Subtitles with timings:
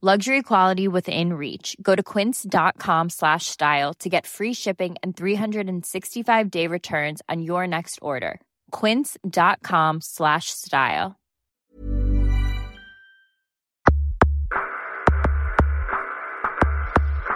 [0.00, 1.76] Luxury quality within reach.
[1.82, 7.66] Go to quince.com slash style to get free shipping and 365 day returns on your
[7.66, 8.40] next order.
[8.70, 11.16] Quince.com slash style.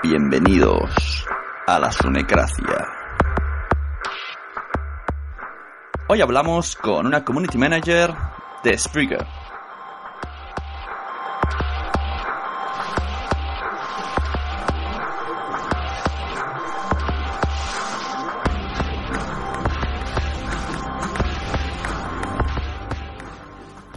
[0.05, 1.27] Bienvenidos
[1.67, 2.87] a la Sunecracia.
[6.09, 8.15] Hoy hablamos con una community manager
[8.63, 9.27] de Spreaker.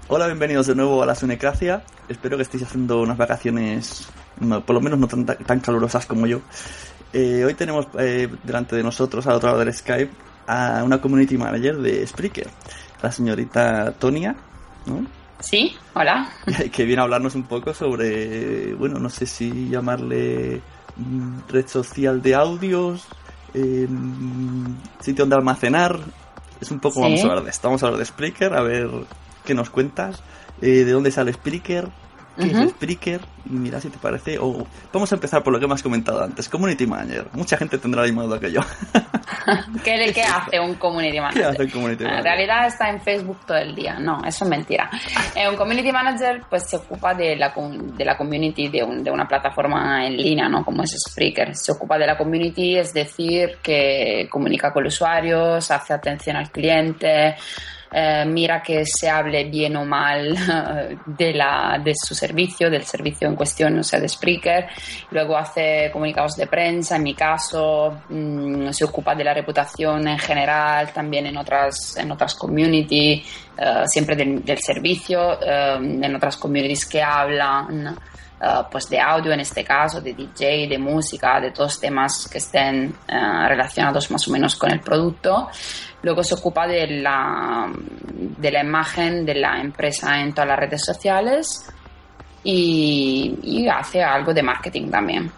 [0.07, 1.83] Hola, bienvenidos de nuevo a la Sunecracia.
[2.07, 4.07] Espero que estéis haciendo unas vacaciones,
[4.39, 6.41] no, por lo menos no tan, tan calurosas como yo.
[7.11, 10.11] Eh, hoy tenemos eh, delante de nosotros, al otro lado del Skype,
[10.47, 12.47] a una community manager de Spreaker,
[13.01, 14.35] la señorita Tonia,
[14.85, 15.05] ¿no?
[15.39, 16.29] Sí, hola.
[16.71, 20.61] que viene a hablarnos un poco sobre, bueno, no sé si llamarle
[20.97, 23.07] mm, red social de audios,
[23.55, 23.87] eh,
[24.99, 25.99] sitio donde almacenar.
[26.61, 27.01] Es un poco, Sí.
[27.01, 27.67] vamos a hablar de esto.
[27.67, 28.89] Vamos a hablar de Spreaker, a ver
[29.45, 30.21] qué nos cuentas,
[30.61, 31.87] eh, de dónde sale Spreaker,
[32.37, 32.63] qué Ujú.
[32.63, 34.37] es Spreaker, y mira si te parece.
[34.39, 37.27] O vamos a empezar por lo que me has comentado antes, Community Manager.
[37.33, 38.61] Mucha gente tendrá la misma duda que yo.
[39.83, 41.41] ¿Qué, qué hace un community manager?
[41.41, 42.23] ¿Qué hace un community En manager?
[42.31, 43.99] realidad está en Facebook todo el día.
[43.99, 44.89] No, eso es mentira.
[45.35, 49.11] Eh, un community manager pues se ocupa de la, de la community de, un- de
[49.11, 50.63] una plataforma en línea, ¿no?
[50.63, 51.53] Como es Spreaker.
[51.55, 56.49] Se ocupa de la community, es decir, que comunica con los usuarios, hace atención al
[56.51, 57.35] cliente,
[57.91, 60.35] eh, mira que se hable bien o mal
[61.05, 64.67] de, la, de su servicio, del servicio en cuestión, o sea, de Spreaker.
[65.11, 70.19] Luego hace comunicados de prensa, en mi caso, mm, se ocupa de la reputación en
[70.19, 73.23] general, también en otras, en otras community,
[73.57, 77.97] eh, siempre del, servicio, eh, en otras communities que hablan.
[78.69, 82.93] pues de audio en este caso, de DJ, de música, de todos temas que estén
[83.07, 85.49] relacionados más o menos con el producto.
[86.05, 90.85] Luego se ocupa de la, de la imagen de la empresa en todas las redes
[90.85, 91.65] sociales
[92.43, 95.31] y, y hace algo de marketing también.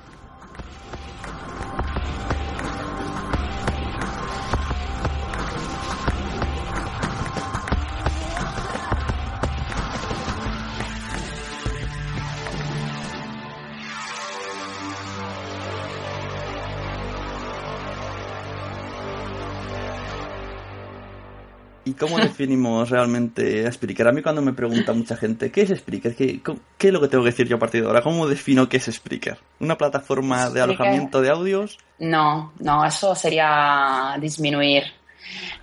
[21.97, 24.07] Cómo definimos realmente a Spreaker?
[24.07, 26.15] A mí cuando me pregunta mucha gente, ¿qué es Spreaker?
[26.15, 26.41] ¿Qué,
[26.77, 28.01] ¿Qué, es lo que tengo que decir yo a partir de ahora?
[28.01, 29.37] ¿Cómo defino qué es Spreaker?
[29.59, 31.77] ¿Una plataforma de alojamiento de audios?
[31.99, 34.83] No, no, eso sería disminuir.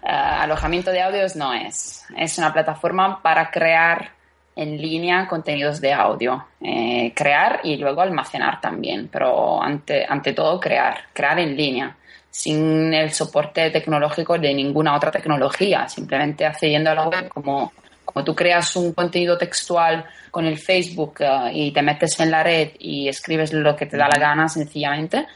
[0.03, 2.05] Eh, alojamiento de audios no es.
[2.17, 4.11] Es una plataforma para crear
[4.57, 6.47] en línea contenidos de audio.
[6.61, 11.97] Eh, crear y luego almacenar también, pero ante, ante todo crear, crear en línea
[12.35, 17.73] sin el soporte tecnológico de ninguna otra tecnología, simplemente accediendo a la web como,
[18.05, 22.43] como tú creas un contenido textual con el Facebook eh, y te metes en la
[22.43, 25.29] red y escribes lo que te da la gana sencillamente,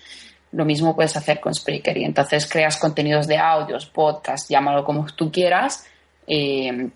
[0.51, 1.97] lo mismo puedes hacer con Spreaker.
[1.99, 5.87] Y entonces creas contenidos de audios, podcasts, llámalo como tú quieras,
[6.27, 6.89] eh,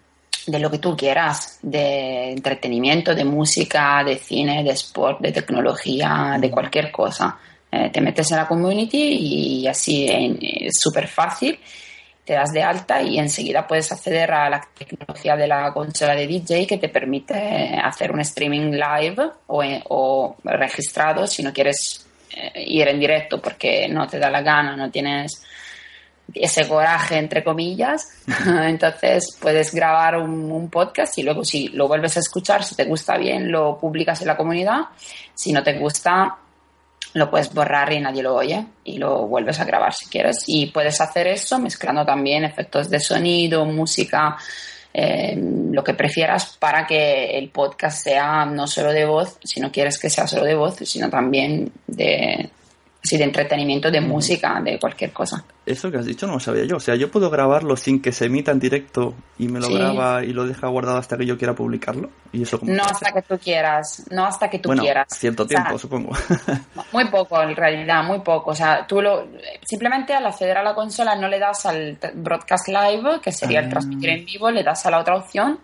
[0.48, 6.38] de lo que tú quieras, de entretenimiento, de música, de cine, de sport, de tecnología,
[6.40, 7.38] de cualquier cosa.
[7.74, 11.58] Eh, te metes en la community y así es súper fácil,
[12.22, 16.26] te das de alta y enseguida puedes acceder a la tecnología de la consola de
[16.26, 19.16] DJ que te permite hacer un streaming live
[19.46, 24.42] o, o registrado si no quieres eh, ir en directo porque no te da la
[24.42, 25.42] gana, no tienes
[26.34, 28.06] ese coraje, entre comillas.
[28.46, 32.84] Entonces puedes grabar un, un, podcast y luego si lo vuelves a escuchar, si te
[32.84, 34.80] gusta bien, lo publicas en la comunidad.
[35.34, 36.36] Si no te gusta,
[37.14, 40.44] lo puedes borrar y nadie lo oye y lo vuelves a grabar si quieres.
[40.46, 44.36] Y puedes hacer eso mezclando también efectos de sonido, música,
[44.94, 49.72] eh, lo que prefieras para que el podcast sea no solo de voz, si no
[49.72, 52.50] quieres que sea solo de voz, sino también de,
[53.02, 55.44] sí, de entretenimiento, de música, de cualquier cosa.
[55.64, 56.76] Eso que has dicho no lo sabía yo.
[56.76, 60.24] O sea, yo puedo grabarlo sin que se emita en directo y me lo graba
[60.24, 62.10] y lo deja guardado hasta que yo quiera publicarlo.
[62.32, 65.06] ¿Y eso no hasta que tú quieras, no hasta que tú bueno, quieras.
[65.10, 66.12] Cierto tiempo, supongo.
[66.92, 68.50] muy poco, en realidad, muy poco.
[68.50, 69.28] O sea, tú lo,
[69.62, 73.66] simplemente al acceder a la consola no le das al broadcast live, que sería el
[73.66, 73.70] ah.
[73.70, 75.60] transmitir en vivo, le das a la otra opción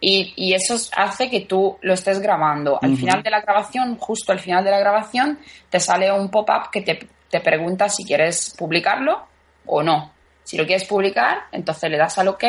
[0.00, 2.78] y, y, eso hace que tú lo estés grabando.
[2.80, 5.38] Al final de la grabación, justo al final de la grabación,
[5.70, 9.26] te sale un pop-up que te, te pregunta si quieres publicarlo
[9.68, 10.12] o no.
[10.48, 12.44] Si lo quieres publicar, entonces le das al OK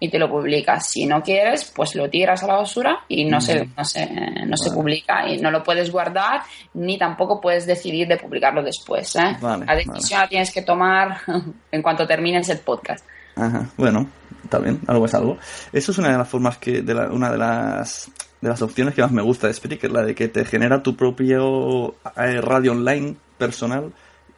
[0.00, 0.88] y te lo publicas.
[0.88, 4.06] Si no quieres, pues lo tiras a la basura y no, se, no, se,
[4.46, 6.40] no se publica y no lo puedes guardar
[6.72, 9.14] ni tampoco puedes decidir de publicarlo después.
[9.16, 9.36] ¿eh?
[9.40, 11.18] la decisión la tienes que tomar
[11.70, 13.04] en cuanto termines el podcast.
[13.36, 14.08] Ajá, bueno,
[14.42, 15.36] está bien, algo es algo.
[15.74, 18.10] Eso es una de las formas que, de una de las,
[18.40, 20.96] de las opciones que más me gusta de Spreaker, la de que te genera tu
[20.96, 23.92] propio eh, radio online personal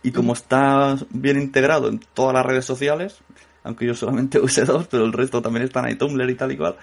[0.04, 3.16] y como está bien integrado en todas las redes sociales,
[3.64, 6.56] aunque yo solamente use dos, pero el resto también están ahí, Tumblr y tal y
[6.58, 6.76] cual,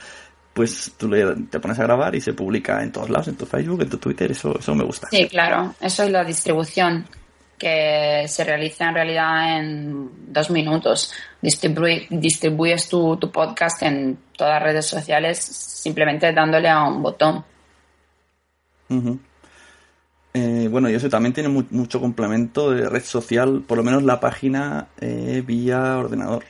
[0.53, 3.45] pues tú le, te pones a grabar y se publica en todos lados, en tu
[3.45, 5.07] Facebook, en tu Twitter, eso, eso me gusta.
[5.11, 7.05] Sí, claro, eso es la distribución
[7.59, 11.13] que se realiza en realidad en dos minutos.
[11.39, 17.45] distribuyes tu, tu, podcast en todas las redes sociales simplemente dándole a un botón.
[20.33, 24.19] Eh, bueno, y eso también tiene mucho complemento de red social, por lo menos la
[24.19, 26.43] página eh, vía ordenador.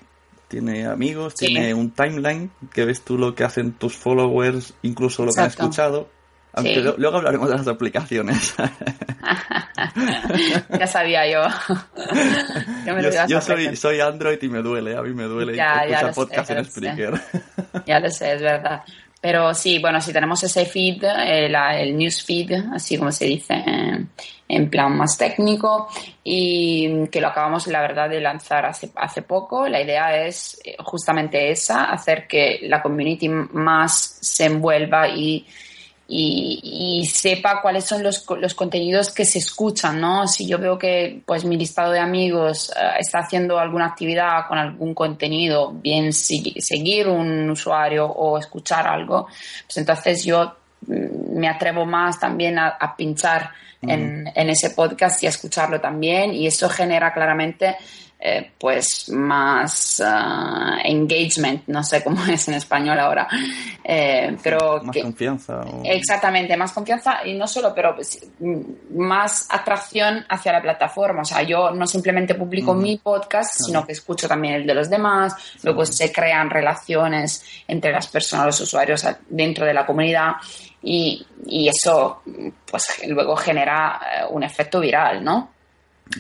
[0.48, 5.32] Tiene amigos, tiene un timeline que ves tú lo que hacen tus followers, incluso lo
[5.32, 6.10] que han escuchado
[6.54, 8.56] aunque luego hablaremos de las aplicaciones.
[10.78, 11.44] ya sabía yo.
[13.28, 16.66] yo, soy, soy, Android y me duele, a mí me duele ya, escuchar podcast en
[16.66, 17.22] Spreaker.
[17.86, 18.84] Ya lo sé, es verdad.
[19.22, 21.46] Pero sí, bueno, si tenemos ese feed, eh,
[21.80, 23.64] el news feed, así como se dice
[24.52, 25.88] en plan más técnico
[26.24, 29.68] y que lo acabamos, la verdad, de lanzar hace, hace poco.
[29.68, 35.46] La idea es eh, justamente esa, hacer que la community más se envuelva y
[36.14, 40.28] y, sepa cuáles son los, los, contenidos que se escuchan, ¿no?
[40.28, 44.58] Si yo veo que pues mi listado de amigos eh, está haciendo alguna actividad con
[44.58, 49.28] algún contenido, bien seguir un usuario o escuchar algo,
[49.66, 50.54] pues entonces yo
[50.86, 53.52] mm, me atrevo más también a, pinchar
[53.82, 57.78] en, en, ese podcast y a escucharlo también y eso genera claramente
[58.24, 63.28] eh, pues más ah, engagement, no sé cómo es en español ahora,
[63.84, 65.66] eh, pero más confianza.
[65.84, 68.24] Exactamente, más confianza y no solo, pero pues,
[68.92, 71.24] más atracción hacia la plataforma.
[71.24, 74.88] O sea, yo no simplemente publico mi podcast, sino que escucho también el de los
[74.88, 80.34] demás, luego se crean relaciones entre las personas, los usuarios dentro de la comunidad.
[80.84, 82.22] Y, y eso
[82.70, 85.50] pues luego genera eh, un efecto viral, ¿no?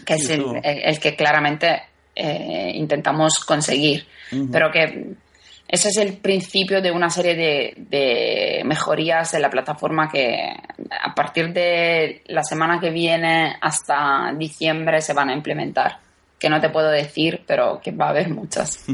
[0.06, 1.84] que es el, el, que claramente
[2.16, 4.06] eh, intentamos conseguir.
[4.52, 5.16] Pero que
[5.68, 10.54] ese es el principio de una serie de, de, mejorías de la plataforma que
[11.02, 16.00] a partir de la semana que viene hasta diciembre se van a implementar.
[16.40, 18.86] Que no te puedo decir, pero que va a haber muchas.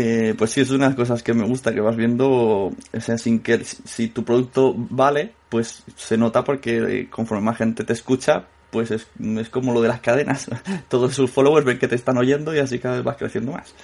[0.00, 3.00] Eh, pues sí, es una de las cosas que me gusta, que vas viendo, o
[3.00, 7.82] sea, sin que si tu producto vale, pues se nota porque eh, conforme más gente
[7.82, 10.48] te escucha, pues es, es como lo de las cadenas.
[10.88, 13.74] Todos sus followers ven que te están oyendo y así cada vez vas creciendo más.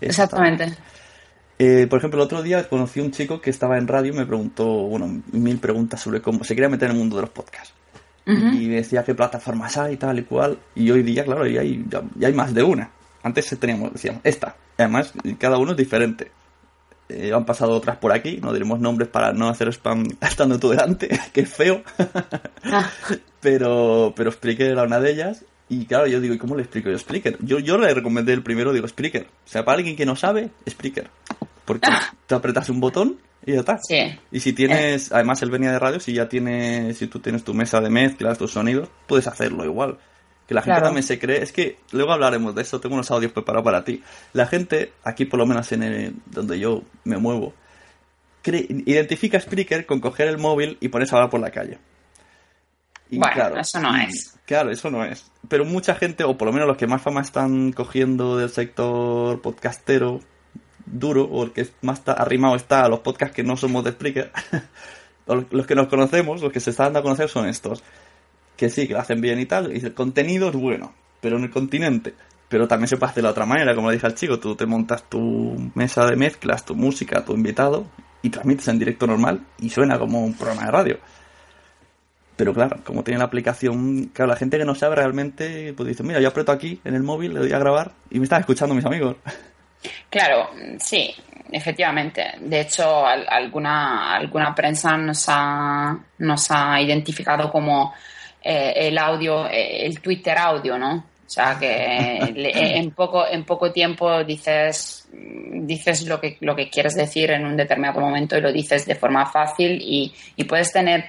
[0.00, 0.74] Exactamente.
[1.58, 4.16] Eh, por ejemplo, el otro día conocí a un chico que estaba en radio y
[4.16, 7.30] me preguntó, bueno, mil preguntas sobre cómo se quería meter en el mundo de los
[7.30, 7.74] podcasts.
[8.26, 10.56] Y me decía qué plataformas hay y tal y cual.
[10.76, 12.88] Y hoy día, claro, ya hay, ya, hay más de una.
[13.24, 14.54] Antes teníamos, decíamos, esta.
[14.78, 16.30] Además, cada uno es diferente.
[17.10, 20.70] Eh, han pasado otras por aquí, no diremos nombres para no hacer spam estando tú
[20.70, 21.82] delante, que es feo.
[22.64, 22.88] Ah.
[23.40, 25.44] pero, pero Spreaker era una de ellas.
[25.68, 27.36] Y claro, yo digo, ¿y cómo le explico yo Spreaker?
[27.40, 29.26] Yo, yo le recomendé el primero, digo Spreaker.
[29.26, 31.10] O sea, para alguien que no sabe, Spreaker.
[31.64, 32.12] Porque ah.
[32.26, 33.78] te apretas un botón y ya está.
[33.78, 34.18] Sí.
[34.32, 37.54] Y si tienes, además él venía de radio, si ya tienes, si tú tienes tu
[37.54, 39.98] mesa de mezclas, tus sonidos, puedes hacerlo igual.
[40.50, 43.30] Que la gente también se cree, es que luego hablaremos de eso, tengo unos audios
[43.30, 44.02] preparados para ti.
[44.32, 47.54] La gente, aquí por lo menos en el, donde yo me muevo,
[48.42, 51.78] cree, identifica Spreaker con coger el móvil y ponerse a hablar por la calle.
[53.10, 54.40] Y bueno, claro, eso no es.
[54.44, 55.30] Claro, eso no es.
[55.48, 59.40] Pero mucha gente, o por lo menos los que más fama están cogiendo del sector
[59.40, 60.18] podcastero,
[60.84, 64.32] duro o el que más arrimado está a los podcasts que no somos de Spreaker,
[65.52, 67.84] los que nos conocemos, los que se están dando a conocer son estos.
[68.60, 71.44] Que sí, que lo hacen bien y tal, y el contenido es bueno, pero en
[71.44, 72.12] el continente.
[72.46, 74.54] Pero también se puede hacer de la otra manera, como le dije al chico, tú
[74.54, 77.86] te montas tu mesa de mezclas, tu música, tu invitado,
[78.20, 80.98] y transmites en directo normal y suena como un programa de radio.
[82.36, 86.02] Pero claro, como tiene la aplicación, claro, la gente que no sabe realmente, pues dice,
[86.02, 88.74] mira, yo aprieto aquí en el móvil, le doy a grabar y me están escuchando
[88.74, 89.16] mis amigos.
[90.10, 91.14] Claro, sí,
[91.50, 92.22] efectivamente.
[92.40, 97.94] De hecho, alguna, alguna prensa nos ha, nos ha identificado como
[98.42, 100.96] eh, el audio, eh, el Twitter audio, ¿no?
[100.96, 106.96] O sea, que en poco, en poco tiempo dices, dices lo que, lo que quieres
[106.96, 111.04] decir en un determinado momento y lo dices de forma fácil y, y puedes tener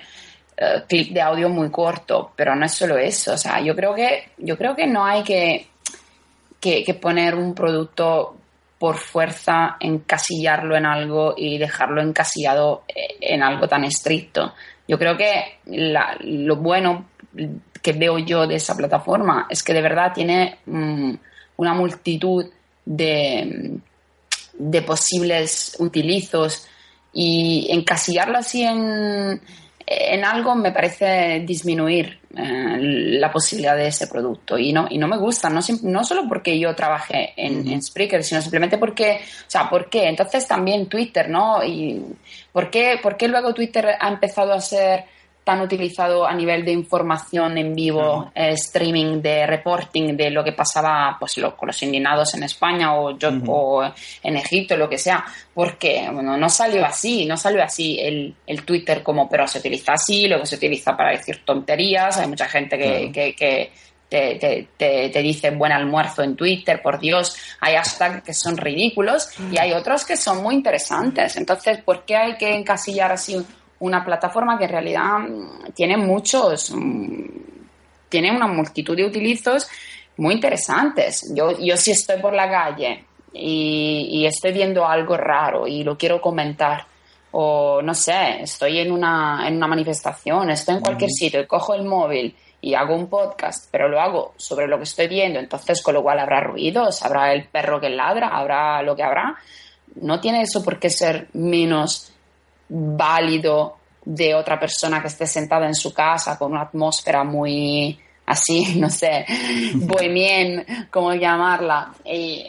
[0.87, 3.33] clip de audio muy corto, pero no es solo eso.
[3.33, 5.65] O sea, yo creo que, yo creo que no hay que,
[6.61, 8.37] que, poner un producto
[8.77, 14.53] por fuerza encasillarlo en algo y dejarlo encasillado eh, en algo tan estricto.
[14.87, 17.05] Yo creo que lo bueno
[17.81, 21.13] que veo yo de esa plataforma es que de verdad tiene mm,
[21.57, 22.45] una multitud
[22.85, 23.77] de,
[24.53, 26.67] de posibles utilizos
[27.13, 29.41] y encasillarlo así en,
[29.85, 32.77] en algo me parece disminuir eh,
[33.19, 36.57] la posibilidad de ese producto y no, y no me gusta, no, no solo porque
[36.57, 40.07] yo trabajé en, en, Spreaker, sino simplemente porque, o sea, ¿por qué?
[40.07, 41.61] Entonces también Twitter, ¿no?
[41.63, 42.01] Y
[42.53, 45.03] ¿por qué, ¿por qué luego Twitter ha empezado a ser
[45.43, 50.51] tan utilizado a nivel de información en vivo, eh, streaming, de reporting de lo que
[50.51, 54.99] pasaba pues, lo, con los indignados en España o, yo, o en Egipto, lo que
[54.99, 59.59] sea, porque bueno, no salió así, no salió así el, el, Twitter como, pero se
[59.59, 63.71] utiliza así, luego se utiliza para decir tonterías, hay mucha gente que, que, que
[64.07, 68.57] te, te, te, te, dice buen almuerzo en Twitter, por Dios, hay hashtags que son
[68.57, 71.37] ridículos y hay otros que son muy interesantes.
[71.37, 73.37] Entonces, ¿por qué hay que encasillar así
[73.81, 77.25] una plataforma que en realidad mm, tiene muchos, mm,
[78.09, 79.67] tiene una multitud de utilizos
[80.17, 81.31] muy interesantes.
[81.35, 86.21] Yo, yo si estoy por la calle y, estoy viendo algo raro y lo quiero
[86.21, 86.85] comentar,
[87.31, 91.73] o no sé, estoy en una, en una manifestación, estoy en cualquier sitio y cojo
[91.73, 95.81] el móvil y hago un podcast, pero lo hago sobre lo que estoy viendo, entonces
[95.81, 99.35] con lo cual habrá ruidos, habrá el perro que ladra, habrá lo que habrá.
[99.95, 102.10] No tiene eso por qué ser menos
[102.71, 108.75] válido de otra persona que esté sentada en su casa con una atmósfera muy así,
[108.79, 109.25] no sé,
[109.75, 112.45] bohemien, como llamarla, y,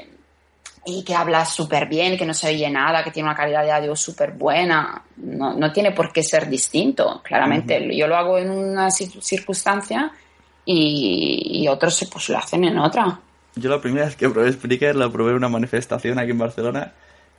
[0.86, 3.72] y que habla súper bien, que no se oye nada, que tiene una calidad de
[3.72, 5.02] audio súper buena.
[5.16, 7.94] No, no, tiene por qué ser distinto, claramente.
[7.96, 10.12] Yo lo hago en una circunstancia
[10.64, 13.20] y, y, otros pues lo hacen en otra.
[13.54, 16.92] Yo la primera vez que probé Spreaker la probé en una manifestación aquí en Barcelona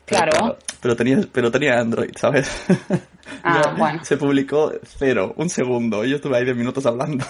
[0.05, 0.57] Claro.
[0.81, 2.65] Pero, tenía, pero tenía Android, ¿sabes?
[3.41, 4.03] Ah, bueno.
[4.03, 6.03] Se publicó cero, un segundo.
[6.03, 7.25] Yo estuve ahí de minutos hablando.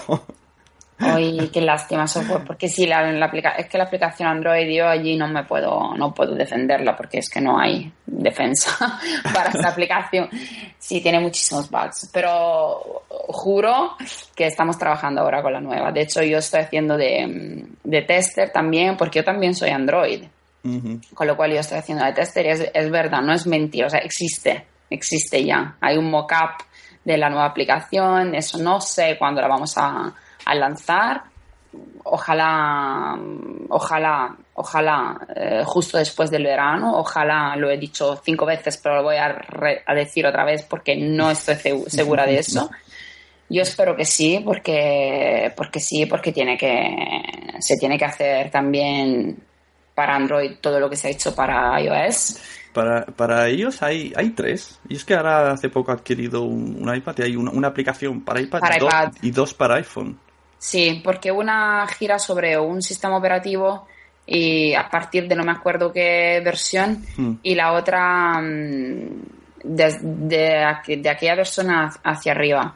[0.98, 3.28] Ay, qué lástima software, porque sí, la, la
[3.58, 7.30] es que la aplicación Android yo allí no me puedo, no puedo defenderla porque es
[7.30, 9.00] que no hay defensa
[9.34, 10.30] para esta aplicación.
[10.78, 13.96] Sí, tiene muchísimos bugs, pero juro
[14.36, 15.92] que estamos trabajando ahora con la nueva.
[15.92, 20.24] De hecho, yo estoy haciendo de, de tester también, porque yo también soy Android.
[21.14, 23.90] Con lo cual yo estoy haciendo de tester y es, verdad, no es mentira, o
[23.90, 25.76] sea, existe, existe ya.
[25.82, 26.64] Hay un mock-up
[27.04, 30.14] de la nueva aplicación, eso no sé cuándo la vamos a,
[30.56, 31.24] lanzar,
[32.04, 33.18] ojalá,
[33.70, 39.04] ojalá, ojalá, eh, justo después del verano, ojalá, lo he dicho cinco veces, pero lo
[39.04, 39.36] voy a,
[39.86, 42.70] a decir otra vez porque no estoy segu- segura de eso.
[43.50, 47.22] Yo espero que sí, porque, porque sí, porque tiene que,
[47.60, 49.38] se tiene que hacer también
[49.96, 52.40] para Android todo lo que se ha hecho para iOS.
[52.74, 54.80] Para, para ellos hay, hay tres.
[54.90, 57.68] Y es que ahora hace poco he adquirido un, un iPad y hay una, una
[57.68, 59.12] aplicación para iPad, Para y dos- iPad.
[59.22, 60.18] y dos para iPhone.
[60.58, 63.88] Sí, porque una gira sobre un sistema operativo
[64.26, 67.34] y a partir de no me acuerdo qué versión Hmm.
[67.44, 69.22] y la otra mm,
[69.66, 72.74] de, de aqu- de aquella versión ha- hacia arriba.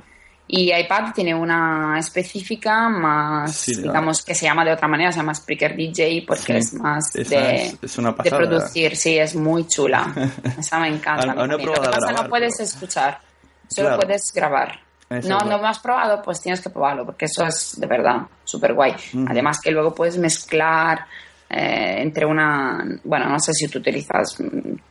[0.49, 5.17] Y iPad tiene una específica más, Sí, digamos, que se llama de otra manera, se
[5.19, 8.37] llama Spreaker DJ porque Sí, es más de, es- es una de pasada.
[8.37, 8.95] producir.
[8.95, 10.13] Sí, es muy chula.
[10.57, 11.25] Esa me encanta.
[11.25, 13.19] No pasa grabar, no puedes pero- escuchar,
[13.67, 14.01] solo Claro.
[14.03, 14.79] puedes grabar.
[15.09, 18.23] Eso no, no lo has probado, pues tienes que probarlo, porque eso es de verdad
[18.43, 18.93] súper guay.
[19.27, 21.05] Además que luego puedes mezclar
[21.49, 24.37] eh, entre una, bueno, no sé si tú utilizas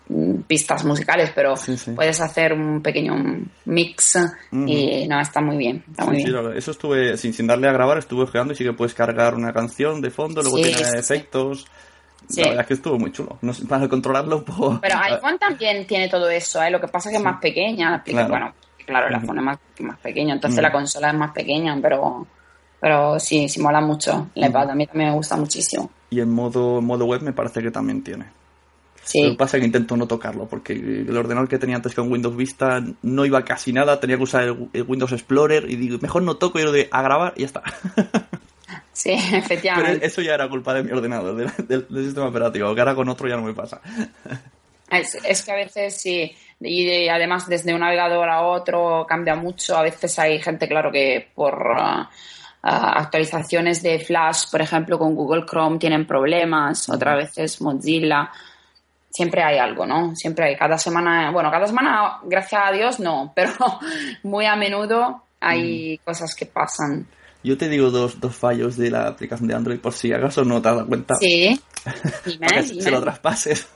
[0.08, 1.90] mm, pistas musicales, pero Sí, sí.
[1.92, 3.14] puedes hacer un pequeño
[3.66, 4.18] mix
[4.52, 6.52] y no, está muy bien, está muy Sí, bien.
[6.56, 9.52] eso estuve, sin, sin darle a grabar, estuve ojeando y sí que puedes cargar una
[9.52, 11.66] canción de fondo, luego tiene efectos.
[12.28, 12.40] Sí.
[12.40, 13.38] La verdad es que estuvo muy chulo.
[13.42, 14.78] No sé, para controlarlo un poco.
[14.82, 16.70] Pero iPhone también tiene todo eso, ¿eh?
[16.70, 18.02] lo que pasa es que es más pequeña.
[18.02, 18.28] Claro.
[18.28, 22.26] Bueno, claro, el iPhone es más, más pequeño, entonces la consola es más pequeña, pero,
[22.80, 24.28] pero sí, sí mola mucho.
[24.34, 25.88] El iPad a mí también me gusta muchísimo.
[26.10, 28.24] Y en modo, en modo web me parece que también tiene.
[28.24, 29.22] Lo Sí.
[29.30, 32.36] que pasa es que intento no tocarlo, porque el ordenador que tenía antes con Windows
[32.36, 36.22] Vista no iba casi nada, tenía que usar el, el Windows Explorer y digo, mejor
[36.22, 37.62] no toco y lo de a grabar y ya está.
[38.92, 40.06] Sí, Pero efectivamente.
[40.06, 43.08] eso ya era culpa de mi ordenador, del, del- del sistema operativo, que ahora con
[43.08, 43.80] otro ya no me pasa.
[44.88, 49.34] Es, es que a veces sí, y de- además desde un navegador a otro cambia
[49.34, 49.76] mucho.
[49.76, 51.58] A veces hay gente, claro, que por
[52.68, 58.30] actualizaciones de Flash, por ejemplo, con Google Chrome tienen problemas, otras veces Mozilla.
[59.10, 60.14] Siempre hay algo, ¿no?
[60.14, 60.56] Siempre hay.
[60.56, 63.52] Cada semana, bueno, cada semana, gracias a Dios, no, pero
[64.22, 67.06] muy a menudo hay cosas que pasan.
[67.42, 70.60] Yo te digo dos, dos fallos de la aplicación de Android por si acaso no
[70.60, 71.14] te has dado cuenta.
[71.14, 71.60] Sí.
[72.26, 73.68] Dime, se lo traspases.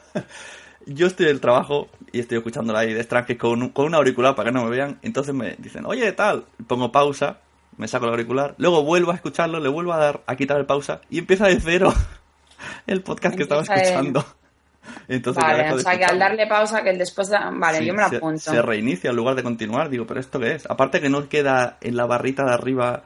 [0.86, 3.94] Yo estoy en el trabajo y estoy escuchándola ahí de extranjero con, un- con un
[3.94, 4.98] auricular para que no me vean.
[5.02, 6.44] Entonces me dicen, oye, tal.
[6.66, 7.38] Pongo pausa,
[7.80, 10.66] me saco el auricular, luego vuelvo a escucharlo, le vuelvo a dar a quitar el
[10.66, 11.92] pausa y empieza de cero
[12.86, 14.24] el podcast que estaba Empieza escuchando.
[15.08, 17.38] Entonces Vale, o sea que al darle pausa, que el después de...
[17.54, 18.38] Vale, Sí, yo me lo apunto.
[18.38, 19.88] Se, reinicia en lugar de continuar.
[19.88, 20.66] Digo, ¿pero esto qué es?
[20.68, 23.04] Aparte que no queda en la barrita de arriba.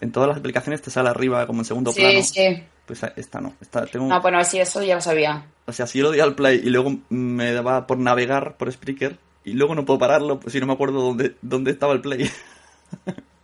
[0.00, 2.22] En todas las aplicaciones te sale arriba como en segundo Sí, plano.
[2.22, 2.64] sí.
[2.86, 3.54] Pues esta no.
[3.60, 5.44] Esta, tengo, No, bueno, sí, eso ya lo sabía.
[5.66, 8.70] O sea, si yo lo di al play y luego me daba por navegar por
[8.70, 12.00] Spreaker y luego no puedo pararlo pues si no me acuerdo dónde, dónde estaba el
[12.00, 12.30] play.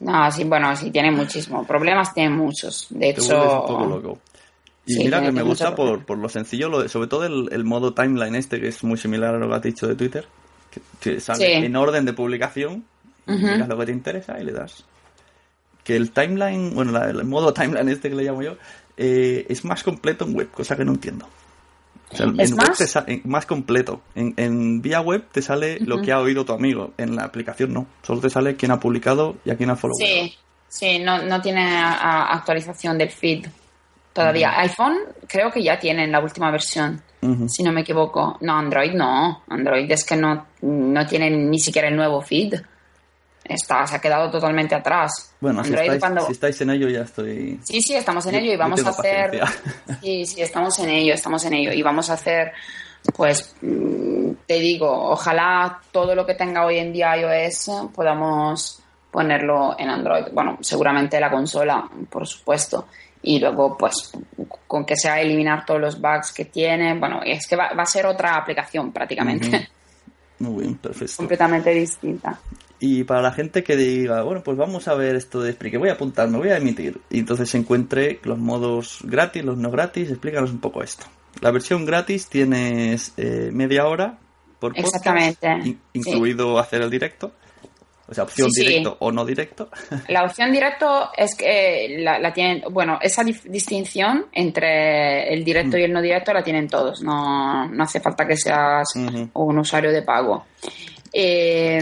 [0.00, 1.64] No, sí, bueno, sí, tiene muchísimo.
[1.66, 2.86] Problemas tiene muchos.
[2.90, 4.18] De hecho, vuelves un poco loco.
[4.86, 7.48] Y Sí, mira que me gusta por, por lo sencillo, lo de- sobre todo el,
[7.52, 10.26] el modo timeline este, que es muy similar a lo que has dicho de Twitter,
[10.70, 11.52] que, que sale Sí.
[11.64, 12.84] en orden de publicación,
[13.26, 13.38] Ujú.
[13.38, 14.84] miras lo que te interesa y le das.
[15.84, 18.56] Que el timeline, bueno, la- el modo timeline este que le llamo yo,
[18.98, 21.26] eh, es más completo en web, cosa que no entiendo.
[22.10, 22.78] O sea, ¿Es más?
[23.24, 24.00] más completo.
[24.14, 26.92] En, en vía web te sale lo que ha oído tu amigo.
[26.98, 27.86] En la aplicación no.
[28.02, 29.96] Solo te sale quién ha publicado y a quién ha followed.
[29.98, 30.34] sí,
[30.68, 33.46] sí, no, no tiene a- actualización del feed
[34.12, 34.58] todavía.
[34.60, 34.96] iPhone
[35.28, 37.02] creo que ya tiene en la última versión,
[37.48, 38.36] si no me equivoco.
[38.42, 39.42] No, Android no.
[39.48, 42.54] Android es que no, no tiene ni siquiera el nuevo feed.
[43.44, 45.34] Está, se ha quedado totalmente atrás.
[45.40, 47.60] Bueno, si estáis, cuando- si estáis en ello ya estoy...
[47.62, 49.30] Sí, sí, estamos en Yo- ello y vamos a hacer.
[49.38, 49.74] paciencia.
[50.02, 52.52] Sí, sí, estamos en ello, estamos en ello y vamos a hacer,
[53.14, 58.80] pues, mm, te digo, ojalá todo lo que tenga hoy en día iOS podamos
[59.10, 60.24] ponerlo en Android.
[60.32, 62.86] Bueno, seguramente la consola, por supuesto.
[63.22, 64.10] Y luego, pues,
[64.66, 66.98] con que sea eliminar todos los bugs que tiene.
[66.98, 69.68] Bueno, es que va, va a ser otra aplicación prácticamente.
[70.40, 71.14] Muy bien, perfecto.
[71.18, 72.38] completamente distinta.
[72.80, 75.88] Y para la gente que diga, bueno, pues vamos a ver esto de Spreaker, voy
[75.88, 77.00] a apuntar, me voy a emitir.
[77.10, 81.06] Y entonces se encuentre los modos gratis, los no gratis, explícanos un poco esto.
[81.40, 84.18] La versión gratis tienes eh, media hora
[84.58, 85.78] por podcast, Exactamente, in- sí.
[85.94, 87.32] incluido hacer el directo.
[88.06, 88.68] O sea, opción Sí, sí.
[88.68, 89.70] directo o no directo.
[90.08, 95.84] La opción directo es que la, la tienen, bueno, esa distinción entre el directo y
[95.84, 100.02] el no directo la tienen todos, no, no hace falta que seas un usuario de
[100.02, 100.44] pago.
[101.16, 101.80] Eh,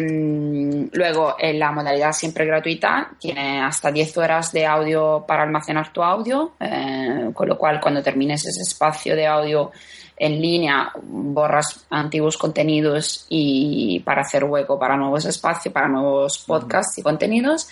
[0.92, 6.02] luego, en la modalidad siempre gratuita, tiene hasta 10 horas de audio para almacenar tu
[6.02, 9.70] audio, eh, con lo cual cuando termines ese espacio de audio
[10.16, 16.98] en línea, borras antiguos contenidos y para hacer hueco para nuevos espacios, para nuevos podcasts
[16.98, 17.68] y contenidos.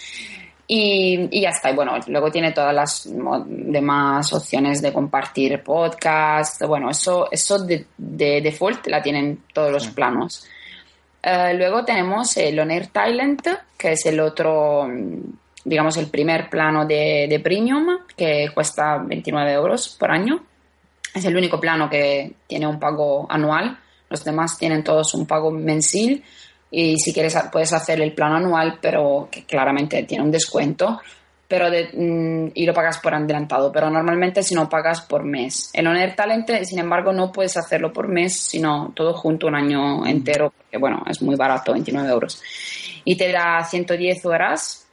[0.67, 1.71] Y, y, ya está.
[1.71, 3.09] Y bueno, luego tiene todas las
[3.47, 6.63] demás opciones de compartir podcast.
[6.63, 10.47] Bueno, eso, eso de, de default la tienen todos los planos.
[11.25, 14.89] Uh, luego tenemos el On Air Talent, que es el otro,
[15.65, 20.41] digamos, el primer plano de, de premium, que cuesta 29 euros por año.
[21.15, 23.79] Es el único plano que tiene un pago anual.
[24.09, 26.23] Los demás tienen todos un pago mensil
[26.71, 31.01] y si quieres puedes hacer el plano anual, pero que claramente tiene un descuento
[31.51, 35.71] pero de, mm, y lo pagas por adelantado, pero normalmente si no pagas por mes.
[35.73, 40.07] En Honor Talent, sin embargo, no puedes hacerlo por mes, sino todo junto un año
[40.07, 42.41] entero, porque bueno, es muy barato, 29 euros.
[43.05, 44.87] Y te da 110 horas,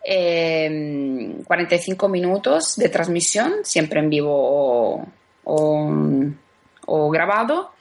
[0.00, 5.04] 45 em, minutos de transmisión, siempre en vivo
[6.86, 7.72] o, grabado.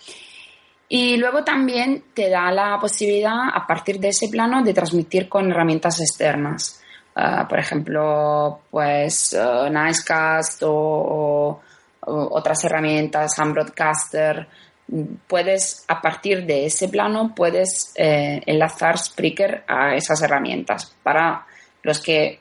[0.87, 5.51] Y luego también te da la posibilidad, a partir de ese plano, de transmitir con
[5.51, 6.81] herramientas externas.
[7.15, 11.59] Ah, por ejemplo, pues uh, Nicecast o,
[12.01, 14.47] otras herramientas, Sam Broadcaster.
[15.27, 21.45] Puedes, a partir de ese plano, puedes eh, enlazar Spreaker a esas herramientas para
[21.83, 22.39] los que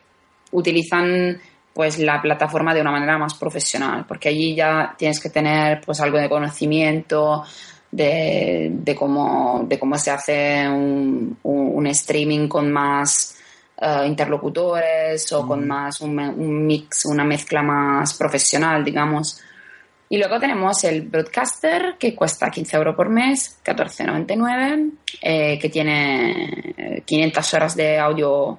[0.52, 1.38] utilizan
[1.78, 6.00] pues la plataforma de una manera más profesional, porque allí ya tienes que tener pues
[6.00, 7.44] algo de conocimiento
[7.88, 13.38] de, de cómo, de cómo se hace un, un streaming con más
[13.80, 19.40] uh, interlocutores o con más un, un, mix, una mezcla más profesional, digamos.
[20.08, 24.90] Y luego tenemos el Broadcaster, que cuesta 15 euros por mes, 14,99,
[25.22, 28.58] eh, que tiene 500 horas de audio,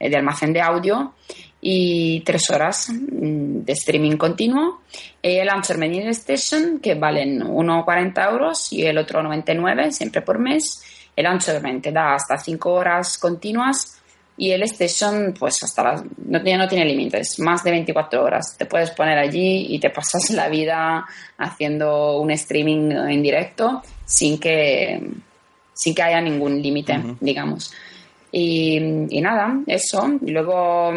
[0.00, 1.12] eh, de almacén de audio
[1.60, 4.82] y 3 horas mm, de streaming continuo.
[5.22, 10.38] Y el Launcher Media Station, que valen 1,40 euros y el otro 99, siempre por
[10.38, 10.82] mes.
[11.14, 13.96] El Launcher te da hasta 5 horas continuas
[14.38, 16.04] y el Station, pues hasta las.
[16.26, 18.54] No, no tiene límites, más de 24 horas.
[18.58, 21.06] Te puedes poner allí y te pasas la vida
[21.38, 25.00] haciendo un streaming en directo sin que,
[25.72, 27.72] sin que haya ningún límite, digamos.
[28.30, 28.76] Y,
[29.08, 30.06] y, nada, eso.
[30.20, 30.92] Y luego.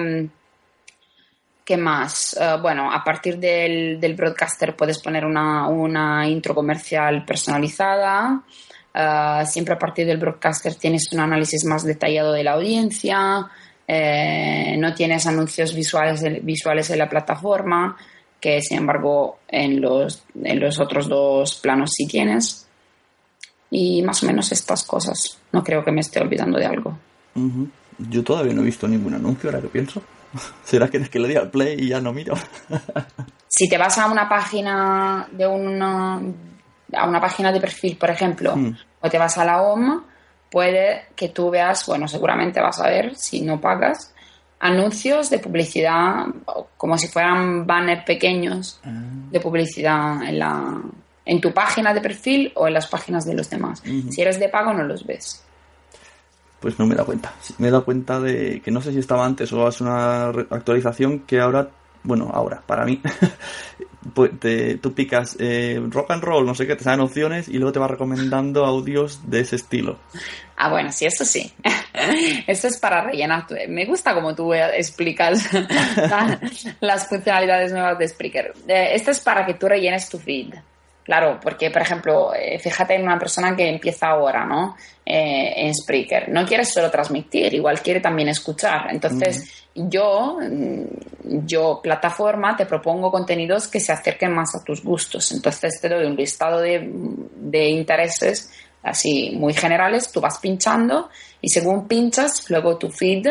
[1.69, 2.36] ¿Qué más?
[2.36, 8.41] Uh, bueno, a partir del, del, broadcaster puedes poner una, una intro comercial personalizada.
[8.91, 13.45] Uh, siempre a partir del broadcaster tienes un análisis más detallado de la audiencia,
[13.88, 17.95] eh, no tienes anuncios visuales, visuales en la plataforma,
[18.41, 22.67] que sin embargo en los, en los otros dos planos sí tienes.
[23.69, 25.38] Y más o menos estas cosas.
[25.51, 26.97] No creo que me esté olvidando de algo.
[28.10, 30.01] Yo todavía no he visto ningún anuncio, ahora que pienso.
[30.63, 32.35] ¿Será que es que le di al play y ya no miro?
[33.47, 36.21] si te vas a una página de una,
[36.93, 38.77] a una página de perfil, por ejemplo, mm.
[39.01, 40.01] o te vas a la home,
[40.49, 44.13] puede que tú veas, bueno, seguramente vas a ver, si no pagas,
[44.59, 46.25] anuncios de publicidad,
[46.77, 48.89] como si fueran banners pequeños ah.
[49.31, 50.81] de publicidad en, la,
[51.25, 53.81] en tu página de perfil o en las páginas de los demás.
[54.09, 55.43] Si eres de pago, no los ves.
[56.59, 57.33] Pues no me he dado cuenta.
[57.57, 61.19] Me he dado cuenta de que no sé si estaba antes o es una actualización
[61.19, 61.69] que ahora
[62.03, 63.01] bueno, ahora, para mí,
[64.13, 64.31] pues
[64.81, 67.79] tú picas eh, rock and roll, no sé qué, te salen opciones y luego te
[67.79, 69.99] va recomendando audios de ese estilo.
[70.55, 71.51] Ah, bueno, sí, eso sí.
[72.47, 73.45] Esto es para rellenar.
[73.67, 75.49] Me gusta como tú explicas
[76.79, 78.53] las funcionalidades nuevas de Spreaker.
[78.67, 80.53] Eh, esto es para que tú rellenes tu feed.
[81.09, 84.75] Claro, porque, por ejemplo, eh, fíjate en una persona que empieza ahora, ¿no?
[85.03, 86.29] Eh, en Spreaker.
[86.29, 88.91] No quiere solo transmitir, igual quiere también escuchar.
[88.91, 95.31] Entonces, yo, mm, yo, plataforma, te propongo contenidos que se acerquen más a tus gustos.
[95.31, 98.51] Entonces, te doy un listado de, de intereses
[98.83, 101.09] así muy generales, tú vas pinchando
[101.41, 103.25] y según pinchas, luego tu feed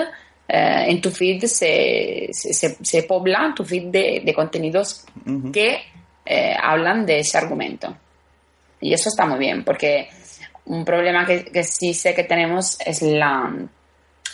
[0.48, 5.04] eh, en tu feed se, se, se, pobla tu feed de, de contenidos
[5.52, 5.78] que
[6.30, 7.96] eh, hablan de ese argumento.
[8.82, 10.08] Y eso está muy bien, porque
[10.66, 13.50] un problema que, sí sé que tenemos es la,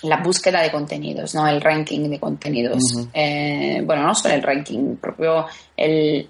[0.02, 1.46] la, búsqueda de contenidos, ¿no?
[1.46, 2.82] El ranking de contenidos.
[3.14, 6.28] Eh, bueno, no solo el ranking, propio el,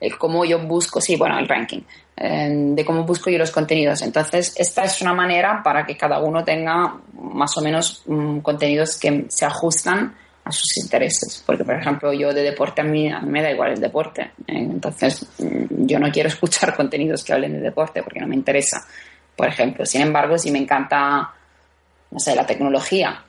[0.00, 1.82] el, cómo yo busco, sí, bueno, el ranking,
[2.16, 4.02] eh, de cómo busco yo los contenidos.
[4.02, 8.98] Entonces, esta es una manera para que cada uno tenga más o menos mm, contenidos
[8.98, 11.42] que se ajustan a sus intereses.
[11.44, 14.22] Porque, por ejemplo, yo de deporte a mí, me da igual el deporte.
[14.46, 14.58] ¿eh?
[14.58, 18.86] Entonces, mm, yo no quiero escuchar contenidos que hablen de deporte porque no me interesa.
[19.36, 21.32] Por ejemplo, sin embargo, si me encanta,
[22.10, 23.22] no sé, la tecnología.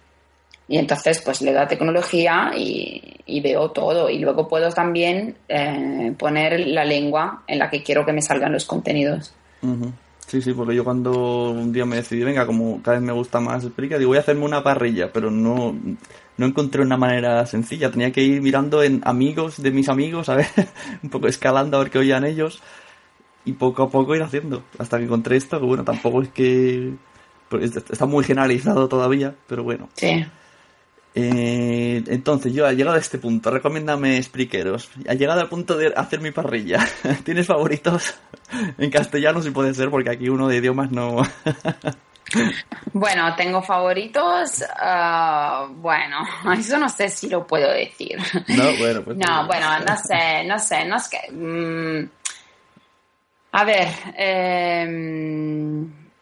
[0.68, 4.10] Y entonces, pues le da tecnología y, veo todo.
[4.10, 8.52] Y luego puedo también eh, poner la lengua en la que quiero que me salgan
[8.52, 9.34] los contenidos.
[10.28, 13.40] Sí, sí, porque yo cuando un día me decidí, venga, como cada vez me gusta
[13.40, 15.76] más el digo, voy a hacerme una parrilla, pero no,
[16.38, 17.92] no encontré una manera sencilla.
[17.92, 20.48] Tenía que ir mirando en amigos de mis amigos, a ver,
[21.04, 22.62] un poco escalando a ver qué oían ellos.
[23.46, 24.64] Y poco a poco ir haciendo.
[24.80, 26.94] Hasta que encontré esto, que bueno, tampoco es que.
[27.50, 29.90] pues, Está muy generalizado todavía, pero bueno.
[29.94, 30.26] Sí.
[31.18, 34.90] Eh, entonces, yo, al llegado a este punto, recomiéndame Spreakeros.
[35.08, 36.86] Al llegado al punto de hacer mi parrilla,
[37.24, 38.16] ¿tienes favoritos?
[38.78, 41.22] en castellano si puede ser, porque aquí uno de idiomas no.
[42.94, 44.64] Bueno, tengo favoritos.
[44.78, 46.18] ah, bueno,
[46.58, 48.18] eso no sé si lo puedo decir.
[48.48, 49.18] no, bueno, pues.
[49.18, 51.32] No, bueno, no sé, no sé, no es que...
[51.32, 52.10] mm,
[53.54, 53.88] a ver,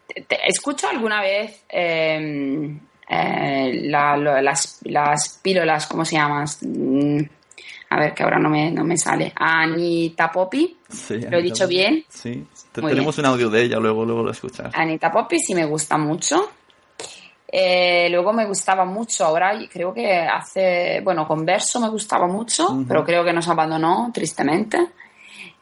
[0.07, 6.45] te- te- escucho alguna vez em, eh, la- las, las pílulas, ¿cómo se llaman?
[7.93, 9.31] A ver, que ahora no me, no me sale.
[9.35, 10.79] Anita Poppy.
[10.89, 12.03] Sí, ¿Lo he dicho bien?
[12.09, 12.43] Sí,
[12.81, 14.73] Muy tenemos un audio de ella, luego, luego lo escuchas.
[14.73, 16.49] Anita Poppy sí me gusta mucho.
[17.47, 23.05] Eh, luego me gustaba mucho, ahora creo que hace, bueno, Converso me gustaba mucho, pero
[23.05, 24.87] creo que nos abandonó tristemente.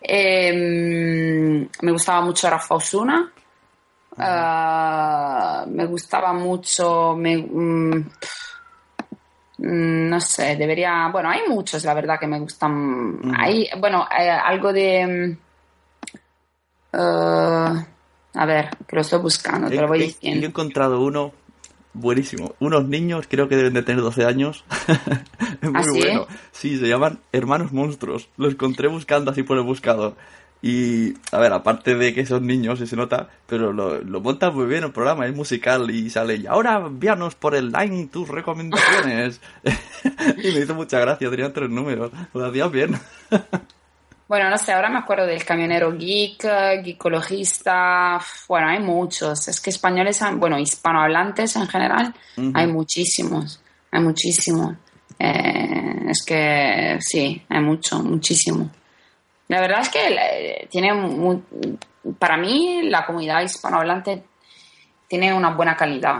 [0.02, 3.30] Eh, me gustaba mucho Rafa Osuna.
[4.18, 8.10] Ah, me gustaba mucho, me, mm,
[9.62, 13.22] no sé, debería, bueno, hay muchos, la verdad, que me gustan.
[13.38, 15.38] Hay, bueno, eh, algo de...
[16.14, 16.18] mm,
[16.94, 17.86] eh,
[18.34, 20.46] a ver, que lo estoy buscando, te lo voy diciendo.
[20.46, 21.32] he encontrado uno
[21.94, 22.56] buenísimo.
[22.60, 24.64] Unos niños, creo que deben de tener 12 años.
[25.62, 26.00] es muy ¿Ah, sí?
[26.00, 26.28] bueno.
[26.52, 28.30] Sí, se llaman Hermanos Monstruos.
[28.38, 30.16] Lo encontré buscando así por el buscador.
[30.64, 34.54] Y, a ver, aparte de que son niños, y se nota, pero lo, lo montan
[34.54, 36.36] muy bien el programa, es musical y sale.
[36.36, 39.42] Y ahora envíanos por el line tus recomendaciones.
[40.44, 42.12] y me hizo mucha gracia, tenía tres números.
[42.34, 43.00] Lo hacías bien.
[44.28, 46.42] Bueno, no sé, ahora me acuerdo del camionero geek,
[46.86, 49.50] geekologista, bueno, hay muchos.
[49.50, 52.14] Es que españoles, han- bueno, hispanohablantes en general,
[52.54, 54.76] hay muchísimos, hay muchísimos.
[55.20, 58.72] Eh, es que sí, hay mucho, muchísimo.
[59.52, 60.94] La verdad es que eh, tiene,
[62.18, 64.24] para mí, la comunidad hispanohablante
[65.10, 66.20] tiene una buena calidad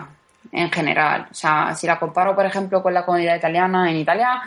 [0.52, 1.30] en general.
[1.32, 4.42] O sea, si la comparo, por ejemplo, con la comunidad italiana, en Italia,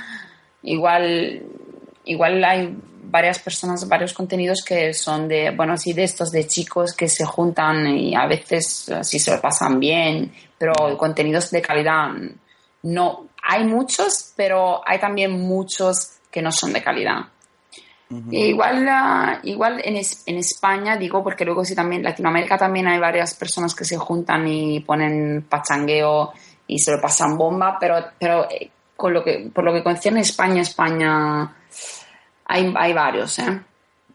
[0.64, 1.42] igual,
[2.04, 6.92] igual hay varias personas, varios contenidos que son de, bueno, sí, de estos de chicos
[6.92, 12.10] que se juntan y a veces sí se lo pasan bien, pero contenidos de calidad
[12.82, 13.28] no.
[13.44, 17.28] Hay muchos, pero hay también muchos que no son de calidad.
[18.32, 22.86] E Igual, ah, igual en, es- en España, digo, porque luego sí también, Latinoamérica también
[22.88, 26.32] hay varias personas que se juntan y ponen pachangueo
[26.66, 30.20] y se lo pasan bomba, pero, pero eh, con lo que, por lo que concierne
[30.20, 31.54] España, España,
[32.46, 33.60] hay, hay varios, ¿eh?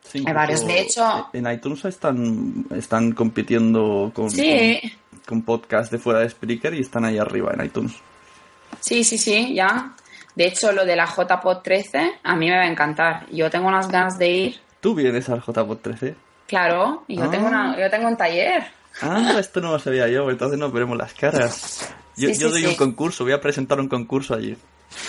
[0.04, 0.66] Sí, Hay varios.
[0.66, 6.30] De hecho- En iTunes están, están compitiendo con, Sí, con, con podcasts de fuera de
[6.30, 7.94] Spreaker y están ahí arriba en iTunes.
[8.80, 9.94] sí, sí, sí, ya.
[10.40, 13.26] De hecho, lo de la JPod 13 a mí me va a encantar.
[13.30, 16.16] Yo tengo unas ganas de ir, ¿Tú vienes al JPod 13?
[16.48, 17.30] claro, y yo, Ah.
[17.30, 18.64] tengo, una, yo tengo un taller.
[19.02, 21.94] Ah, esto no lo sabía yo, entonces nos veremos las caras.
[22.16, 22.68] Yo, Sí, sí, yo doy sí.
[22.68, 24.56] un concurso, voy a presentar un concurso allí.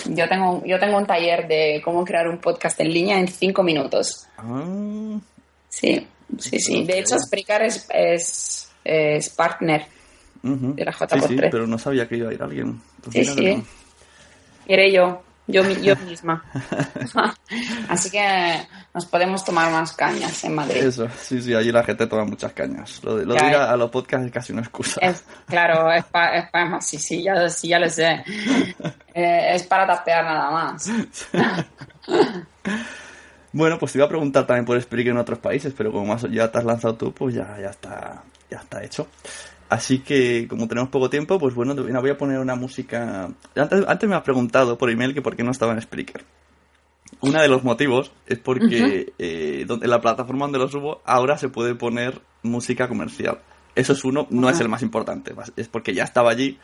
[0.05, 3.63] Yo tengo, yo tengo un taller de cómo crear un podcast en línea en cinco
[3.63, 4.27] minutos.
[4.37, 5.17] Ah,
[5.69, 6.05] Sí,
[6.39, 6.83] sí, sí.
[6.83, 9.85] De hecho, Spreaker es, es, es partner.
[10.43, 11.49] De la Sí, JPod sí, 13.
[11.51, 12.81] pero no sabía que iba a ir alguien.
[13.01, 13.63] Pues Sí, sí.
[14.71, 16.45] Iré yo, yo, yo misma.
[17.89, 20.77] Así que nos podemos tomar unas cañas en Madrid.
[20.81, 23.03] Eso, sí, sí, allí la gente toma muchas cañas.
[23.03, 23.69] Lo lo de Ya, ir a, eh.
[23.71, 25.01] a los podcasts es casi una excusa.
[25.01, 26.79] Es- claro, es para...
[26.79, 28.23] sí, sí, ya, sí, ya lo sé.
[29.13, 30.89] Eh, es para tapear nada más.
[33.53, 36.21] Bueno, pues te iba a preguntar también por Spreaker en otros países, pero como más
[36.31, 39.07] ya te has lanzado tú, pues ya, ya está, ya está hecho.
[39.71, 43.29] Así que, como tenemos poco tiempo, pues bueno, voy a poner una música.
[43.55, 46.25] Antes, antes me has preguntado por email que por qué no estaba en Spreaker.
[47.21, 51.37] Uno de los motivos es porque eh, donde, en la plataforma donde lo subo ahora
[51.37, 53.39] se puede poner música comercial.
[53.73, 56.59] Eso es uno, no es el más importante, es porque ya estaba allí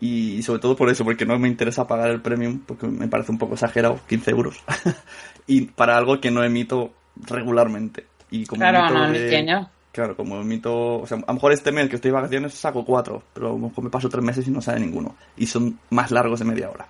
[0.00, 3.32] y sobre todo por eso, porque no me interesa pagar el premium, porque me parece
[3.32, 4.62] un poco exagerado, 15 euros.
[5.46, 8.06] y para algo que no emito regularmente.
[8.30, 9.68] Y como Claro, no, de- entiendo.
[9.92, 12.84] Claro, como emito, o sea, a lo mejor este mes que estoy de vacaciones saco
[12.84, 15.16] cuatro, pero a lo mejor me paso tres meses y no sale ninguno.
[15.36, 16.86] Y son más largos de media hora.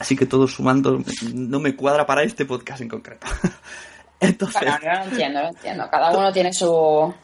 [0.00, 1.00] Así que todo sumando
[1.32, 3.26] no me cuadra para este podcast en concreto.
[4.20, 5.88] Entonces, Bueno, yo lo entiendo, lo entiendo.
[5.90, 7.14] Cada uno tiene su...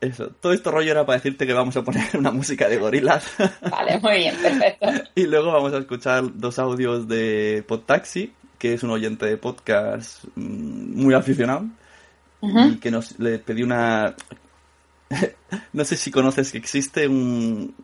[0.00, 3.24] eso, todo esto rollo era para decirte que vamos a poner una música de gorilas.
[3.70, 4.88] Vale, muy bien, perfecto.
[5.14, 10.24] Y luego vamos a escuchar dos audios de Podtaxi, que es un oyente de podcast
[10.34, 11.66] mm, muy aficionado.
[12.44, 14.16] Y que nos le pedí una.
[15.72, 17.74] no sé si conoces que existe un.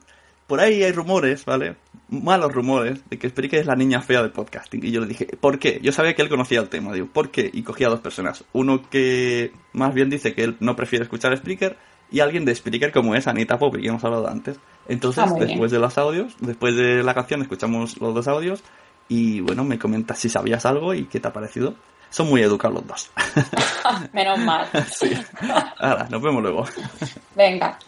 [0.47, 1.77] Por ahí hay rumores, ¿vale?
[2.09, 4.85] malos rumores de que Spreaker es la niña fea del podcasting.
[4.85, 5.79] Y yo le dije, ¿por qué?
[5.83, 6.93] Yo sabía que él conocía el tema.
[6.93, 7.51] Digo, ¿por qué?
[7.53, 8.45] Y cogía a dos personas.
[8.53, 11.77] Uno que más bien dice que él no prefiere escuchar Spreaker
[12.11, 14.59] y alguien de Spreaker como es Anita Poppy, que hemos hablado antes.
[14.89, 18.63] Entonces, Ah, después de los audios, después de la canción, escuchamos los dos audios
[19.09, 21.75] y bueno, me comentas si sabías algo y qué te ha parecido.
[22.11, 23.11] Son muy educados los dos.
[24.13, 24.69] Menos mal.
[24.99, 25.13] sí.
[25.79, 26.67] Ahora, nos vemos luego.
[27.35, 27.79] Venga.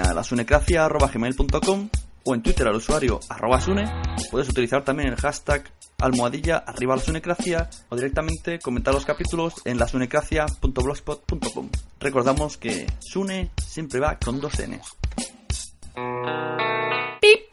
[0.00, 1.88] A lasunecracia.gmail.com
[2.24, 3.84] o en Twitter al usuario arroba sune.
[4.30, 5.64] Puedes utilizar también el hashtag
[5.98, 11.70] almohadilla arriba la sunecracia o directamente comentar los capítulos en lasunecracia.blogspot.com.
[12.00, 14.96] Recordamos que Sune siempre va con dos Ns.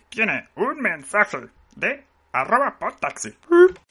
[0.10, 1.38] Tiene un mensaje
[1.76, 3.30] de arroba podtaxi.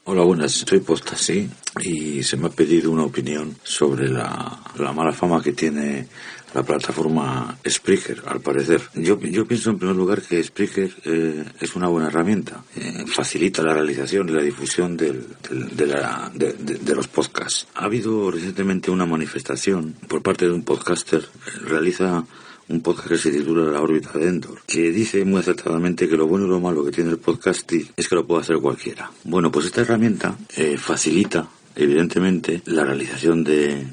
[0.05, 1.49] Hola, buenas, soy Postasi
[1.81, 6.07] y se me ha pedido una opinión sobre la, la mala fama que tiene
[6.53, 8.81] la plataforma Spreaker, al parecer.
[8.95, 13.61] Yo, yo pienso en primer lugar que Spreaker eh, es una buena herramienta, eh, facilita
[13.61, 17.67] la realización y la difusión del- de los podcasts.
[17.75, 22.25] Ha habido recientemente una manifestación por parte de un podcaster, eh, realiza
[22.69, 26.27] un podcast que se titula La órbita de Endor, que dice muy acertadamente que lo
[26.27, 29.09] bueno y lo malo que tiene el podcasting es que lo puede hacer cualquiera.
[29.23, 33.87] Bueno, pues esta herramienta eh, facilita, evidentemente, la realización de,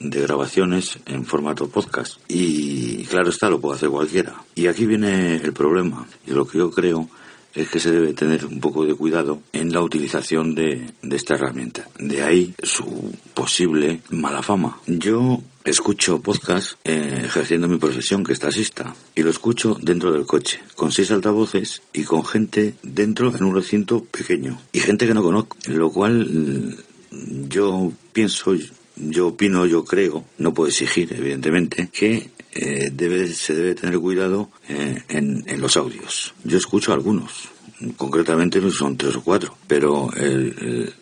[0.00, 2.18] de grabaciones en formato podcast.
[2.28, 4.34] Y claro está, lo puede hacer cualquiera.
[4.54, 6.06] Y aquí viene el problema.
[6.26, 7.08] Y lo que yo creo
[7.54, 11.34] es que se debe tener un poco de cuidado en la utilización de, de esta
[11.34, 11.88] herramienta.
[11.98, 14.78] De ahí su posible mala fama.
[14.86, 20.26] Yo escucho podcast eh, ejerciendo mi profesión, que es taxista, y lo escucho dentro del
[20.26, 25.14] coche, con seis altavoces y con gente dentro en un recinto pequeño, y gente que
[25.14, 26.76] no conozco, lo cual
[27.10, 28.54] yo pienso,
[29.00, 34.50] yo opino, yo creo, no puedo exigir, evidentemente, que eh, debe, se debe tener cuidado
[34.68, 36.34] eh, en, en los audios.
[36.44, 37.48] Yo escucho algunos,
[37.96, 40.92] concretamente son tres o cuatro, pero el,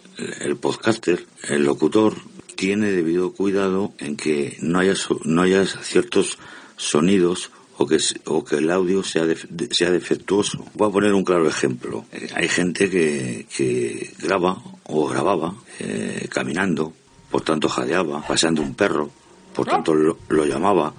[0.60, 2.14] podcaster, el locutor,
[2.54, 4.94] tiene debido cuidado en que no haya,
[5.24, 6.38] no haya ciertos
[6.76, 9.26] sonidos o que, o que el audio sea,
[9.70, 10.64] sea defectuoso.
[10.74, 12.06] Voy a poner un claro ejemplo.
[12.12, 16.94] Eh, hay gente que, que graba o grababa eh, caminando,
[17.30, 19.10] por tanto jadeaba, paseando un perro,
[19.54, 20.92] por tanto lo, lo llamaba,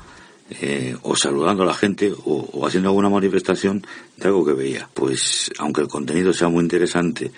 [0.50, 3.86] eh, o saludando a la gente o, haciendo alguna manifestación
[4.18, 4.90] de algo que veía.
[4.94, 7.32] Pues aunque el contenido sea muy interesante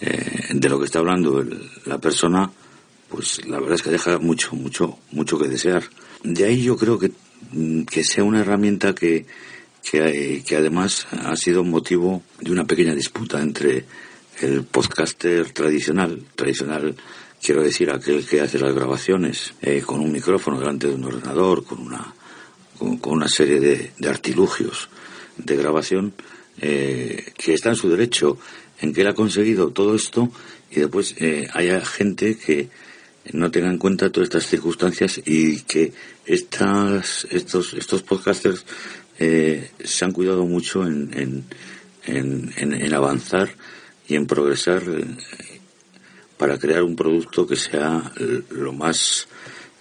[0.00, 2.50] eh, de lo que está hablando el- la persona,
[3.08, 5.84] pues la verdad es que deja mucho, mucho, mucho que desear.
[6.22, 7.12] De ahí yo creo que,
[7.52, 9.24] mm, que sea una herramienta que,
[9.88, 13.84] que, eh, que además ha sido motivo de una pequeña disputa entre
[14.40, 16.94] el podcaster tradicional, tradicional
[17.44, 21.64] quiero decir aquel que hace las grabaciones eh, con un micrófono delante de un ordenador,
[21.64, 22.14] con una,
[22.78, 24.88] con, una serie de, artilugios
[25.36, 26.14] de grabación,
[26.60, 28.38] eh, que está en su derecho
[28.80, 30.30] en que él ha conseguido todo esto
[30.70, 32.68] y después eh, haya gente que
[33.32, 35.92] no tenga en cuenta todas estas circunstancias y que
[36.26, 38.64] estas, estos, estos podcasters
[39.18, 41.44] eh, se han cuidado mucho en, en,
[42.06, 43.50] en, en- en avanzar
[44.08, 45.53] y en progresar eh,
[46.44, 48.12] para crear un producto que sea
[48.50, 49.26] lo más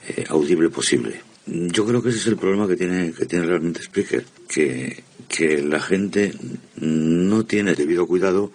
[0.08, 1.22] eh, audible posible.
[1.46, 5.62] Yo creo que ese es el problema que tiene, que tiene realmente Spreaker, que, que
[5.62, 6.34] la gente
[6.78, 8.54] no tiene debido cuidado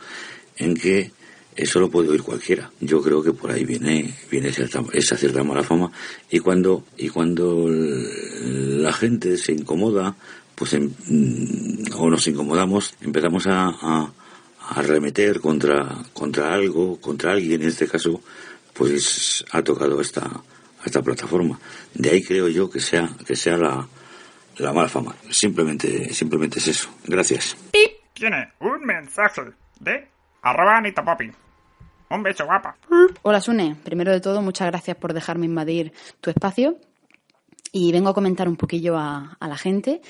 [0.57, 1.11] en que
[1.55, 2.71] eso lo puede oír cualquiera.
[2.81, 4.55] Yo creo que por ahí viene, viene
[4.95, 5.93] esa cierta mala fama.
[6.31, 10.17] Y cuando, y cuando la gente se incomoda,
[10.55, 14.11] pues em- mm, o nos incomodamos, empezamos a
[14.69, 18.21] arremeter contra, contra algo, contra alguien, en este caso,
[18.75, 21.59] pues ha tocado esta, a esta plataforma.
[21.95, 23.87] De ahí creo yo que sea, que sea la,
[24.59, 25.15] la mala fama.
[25.31, 26.91] Simplemente, simplemente es eso.
[27.05, 27.57] Gracias.
[28.13, 29.43] Tiene un mensaje
[29.81, 30.09] de
[30.43, 31.31] arroba Anita Poppy.
[32.11, 32.77] Un beso guapa.
[33.23, 36.79] Hola Sune, primero de todo muchas gracias por dejarme invadir tu espacio
[37.71, 40.01] y vengo a comentar un poquillo a, a la gente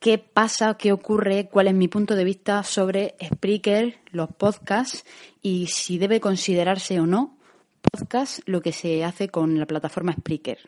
[0.00, 5.04] qué pasa, qué ocurre, cuál es mi punto de vista sobre Spreaker, los podcasts
[5.42, 7.36] y si debe considerarse o no
[7.80, 10.58] podcast lo que se hace con la plataforma Spreaker.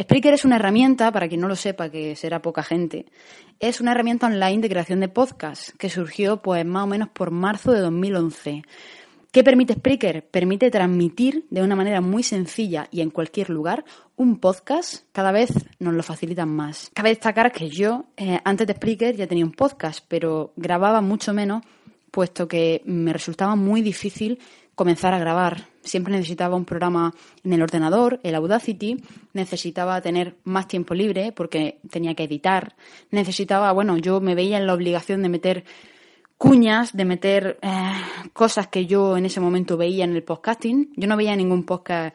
[0.00, 3.06] Spreaker es una herramienta, para quien no lo sepa, que será poca gente,
[3.60, 7.30] es una herramienta online de creación de podcast que surgió pues más o menos por
[7.30, 8.62] marzo de 2011.
[9.36, 10.26] ¿Qué permite Spreaker?
[10.30, 13.84] Permite transmitir de una manera muy sencilla y en cualquier lugar
[14.16, 15.04] un podcast.
[15.12, 16.90] Cada vez nos lo facilitan más.
[16.94, 21.34] Cabe destacar que yo, eh, antes de Spreaker, ya tenía un podcast, pero grababa mucho
[21.34, 21.62] menos,
[22.10, 24.38] puesto que me resultaba muy difícil
[24.74, 25.66] comenzar a grabar.
[25.82, 27.12] Siempre necesitaba un programa
[27.44, 32.74] en el ordenador, el Audacity, necesitaba tener más tiempo libre porque tenía que editar,
[33.10, 35.64] necesitaba, bueno, yo me veía en la obligación de meter
[36.38, 37.92] cuñas, de meter eh,
[38.32, 40.92] cosas que yo en ese momento veía en el podcasting.
[40.96, 42.14] Yo no veía ningún podcast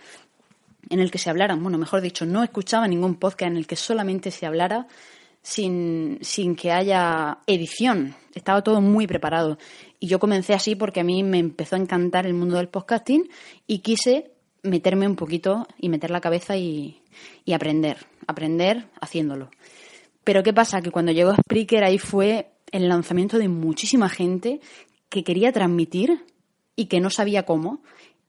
[0.90, 3.78] en el que se hablaran, bueno, mejor dicho, no escuchaba ningún podcast en el que
[3.78, 4.88] solamente se hablara
[5.42, 8.16] sin, sin que haya edición.
[8.36, 9.58] Estaba todo muy preparado.
[10.00, 13.30] Y yo comencé así porque a mí me empezó a encantar el mundo del podcasting
[13.68, 14.32] y quise
[14.64, 17.02] meterme un poquito y meter la cabeza y,
[17.46, 19.50] y aprender, aprender haciéndolo.
[20.24, 20.82] Pero ¿qué pasa?
[20.82, 24.62] Que cuando llegó Spreaker ahí fue el lanzamiento de muchísima gente
[25.10, 26.26] que quería transmitir
[26.76, 27.82] y que no sabía cómo.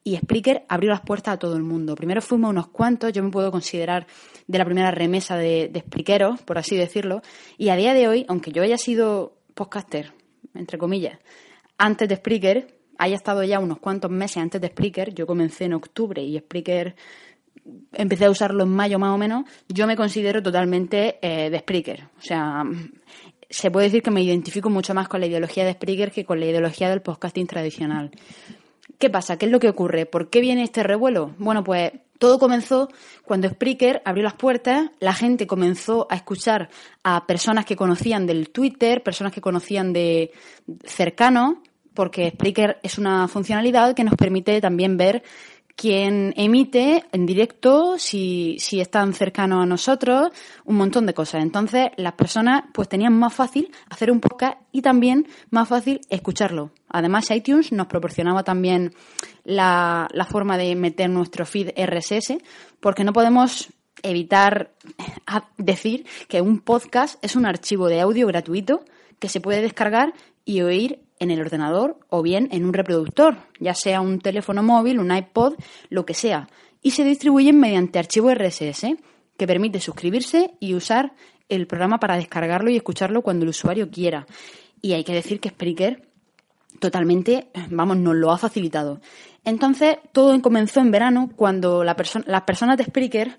[0.05, 1.95] Y Spreaker abrió las puertas a todo el mundo.
[1.95, 4.07] Primero fuimos unos cuantos, yo me puedo considerar
[4.49, 5.85] de la primera remesa de, de
[6.45, 7.23] por así decirlo.
[7.57, 10.13] Y a día de hoy, aunque yo haya sido podcaster,
[10.55, 11.19] entre comillas,
[11.79, 15.75] antes de Spreaker, haya estado ya unos cuantos meses antes de Spreaker, yo comencé en
[15.75, 16.97] octubre y Spreaker
[17.93, 22.05] empecé a usarlo en mayo más o menos, yo me considero totalmente eh, de Spreaker.
[22.19, 22.65] O sea,
[23.53, 26.41] se puede decir que me identifico mucho más con la ideología de Spreaker que con
[26.41, 28.11] la ideología del podcasting tradicional.
[28.99, 29.37] ¿Qué pasa?
[29.37, 30.07] ¿Qué es lo que ocurre?
[30.07, 31.35] ¿Por qué viene este revuelo?
[31.39, 32.89] Bueno, pues Todo comenzó
[33.25, 36.71] cuando Spreaker abrió las puertas, la gente comenzó a escuchar
[37.03, 40.31] a personas que conocían del Twitter, personas que conocían de
[40.85, 41.57] cercanos,
[41.95, 45.25] porque Spreaker es una funcionalidad que nos permite también ver
[45.77, 50.31] quién emite en directo, si, si están cercanos a nosotros,
[50.65, 51.43] un montón de cosas.
[51.43, 56.71] Entonces, las personas pues tenían más fácil hacer un podcast y también más fácil escucharlo.
[56.89, 58.95] Además, iTunes nos proporcionaba también
[59.45, 62.39] la, la forma de meter nuestro feed RSS,
[62.81, 63.69] porque no podemos
[64.03, 64.73] evitar
[65.59, 68.85] decir que un podcast es un archivo de audio gratuito
[69.19, 70.13] que se puede descargar
[70.45, 74.99] y oír en el ordenador o bien en un reproductor, ya sea un teléfono móvil,
[74.99, 75.55] un iPod,
[75.89, 76.49] lo que sea,
[76.83, 78.97] y se distribuyen mediante archivo RSS
[79.37, 81.15] que permite suscribirse y usar
[81.49, 84.27] el programa para descargarlo y escucharlo cuando el usuario quiera.
[84.81, 86.09] Y hay que decir que Spreaker
[86.81, 89.01] totalmente, vamos, nos lo ha facilitado.
[89.45, 93.39] Entonces, todo comenzó en verano cuando las personas de Spreaker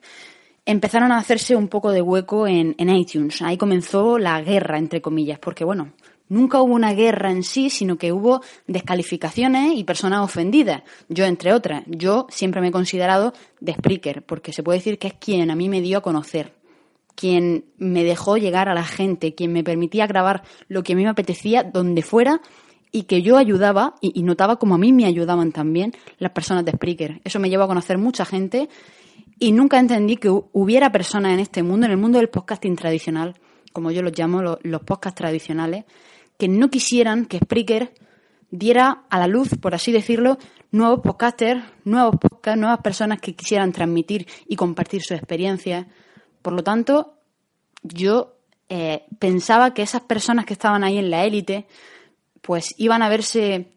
[0.66, 3.42] empezaron a hacerse un poco de hueco en iTunes.
[3.42, 5.92] Ahí comenzó la guerra, entre comillas, porque bueno,
[6.34, 10.84] nunca hubo una guerra en sí, sino que hubo descalificaciones y personas ofendidas.
[11.10, 15.08] Yo, entre otras, yo siempre me he considerado de Spreaker, porque se puede decir que
[15.08, 16.54] es quien a mí me dio a conocer
[17.16, 21.04] quien me dejó llegar a la gente, quien me permitía grabar lo que a mí
[21.04, 22.42] me apetecía donde fuera
[22.92, 26.72] y que yo ayudaba y, notaba como a mí me ayudaban también las personas de
[26.72, 27.22] Spreaker.
[27.24, 28.68] Eso me llevó a conocer mucha gente
[29.40, 32.76] y nunca entendí que hu- hubiera personas en este mundo, en el mundo del podcasting
[32.76, 33.36] tradicional,
[33.74, 35.86] como yo los llamo, lo- los podcasts tradicionales,
[36.38, 37.94] que no quisieran que Spreaker
[38.50, 40.38] diera a la luz, por así decirlo,
[40.72, 45.88] nuevos podcasters, nuevos podcasts, nuevas personas que quisieran transmitir y compartir sus experiencias.
[46.42, 47.16] Por lo tanto,
[47.82, 48.38] yo
[48.70, 51.68] eh, pensaba que esas personas que estaban ahí en la élite,
[52.42, 53.72] pues iban a verse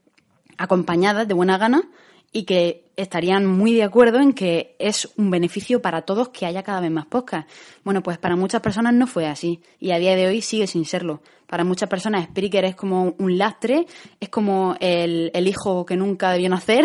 [0.59, 1.89] acompañadas de buena gana
[2.33, 6.63] y que estarían muy de acuerdo en que es un beneficio para todos que haya
[6.63, 7.53] cada vez más podcasts.
[7.85, 10.85] Bueno, pues para muchas personas no fue así y a día de hoy sigue sin
[10.85, 11.21] serlo.
[11.47, 13.87] Para muchas personas Spreaker es como un lastre,
[14.19, 16.85] es como el, el hijo que nunca debió nacer,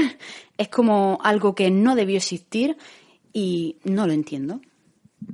[0.57, 2.77] es como algo que no debió existir
[3.33, 4.61] y no lo entiendo.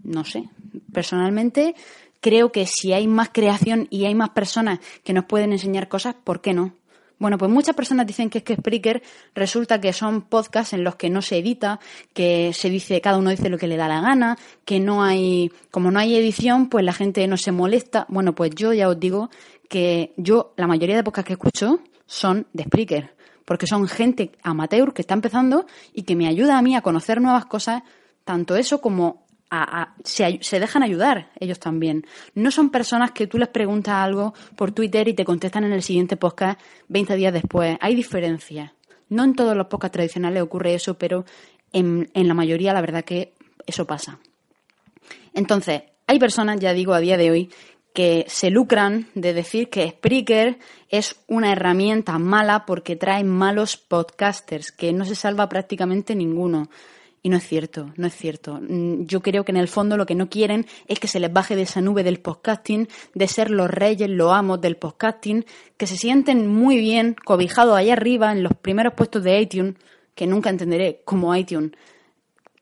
[0.03, 0.49] No sé.
[0.93, 1.75] Personalmente
[2.21, 6.15] creo que si hay más creación y hay más personas que nos pueden enseñar cosas,
[6.23, 6.73] ¿por qué no?
[7.19, 9.01] Bueno, pues muchas personas dicen que es que Spreaker
[9.33, 11.79] resulta que son podcasts en los que no se edita,
[12.13, 15.51] que se dice, cada uno dice lo que le da la gana, que no hay,
[15.71, 18.05] como no hay edición, pues la gente no se molesta.
[18.09, 19.29] Bueno, pues yo ya os digo
[19.67, 23.15] que yo, la mayoría de podcasts que escucho son de Spreaker,
[23.45, 27.19] porque son gente amateur que está empezando y que me ayuda a mí a conocer
[27.19, 27.81] nuevas cosas,
[28.23, 32.05] tanto eso como a- se dejan ayudar ellos también.
[32.35, 35.83] No son personas que tú les preguntas algo por Twitter y te contestan en el
[35.83, 37.77] siguiente podcast 20 días después.
[37.81, 38.71] Hay diferencias.
[39.09, 41.23] No en todos los podcasts tradicionales ocurre eso, pero
[41.71, 43.33] en, en la mayoría la verdad que
[43.65, 44.19] eso pasa.
[45.33, 47.49] Entonces, hay personas, ya digo, a día de hoy,
[47.93, 54.71] que se lucran de decir que Spreaker es una herramienta mala porque trae malos podcasters,
[54.71, 56.69] que no se salva prácticamente ninguno.
[57.23, 58.59] Y no es cierto, no es cierto.
[58.61, 61.31] Mm, Yo creo que en el fondo lo que no quieren es que se les
[61.31, 65.45] baje de esa nube del podcasting, de ser los reyes, los amos del podcasting,
[65.77, 69.75] que se sienten muy bien cobijados allá arriba en los primeros puestos de iTunes,
[70.15, 71.71] que nunca entenderé cómo iTunes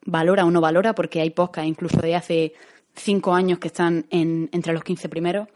[0.06, 2.54] valora o no valora, porque hay podcasts incluso de hace
[2.96, 5.48] cinco años que están en, entre los 15 primeros,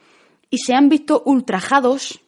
[0.50, 2.20] y se han visto ultrajados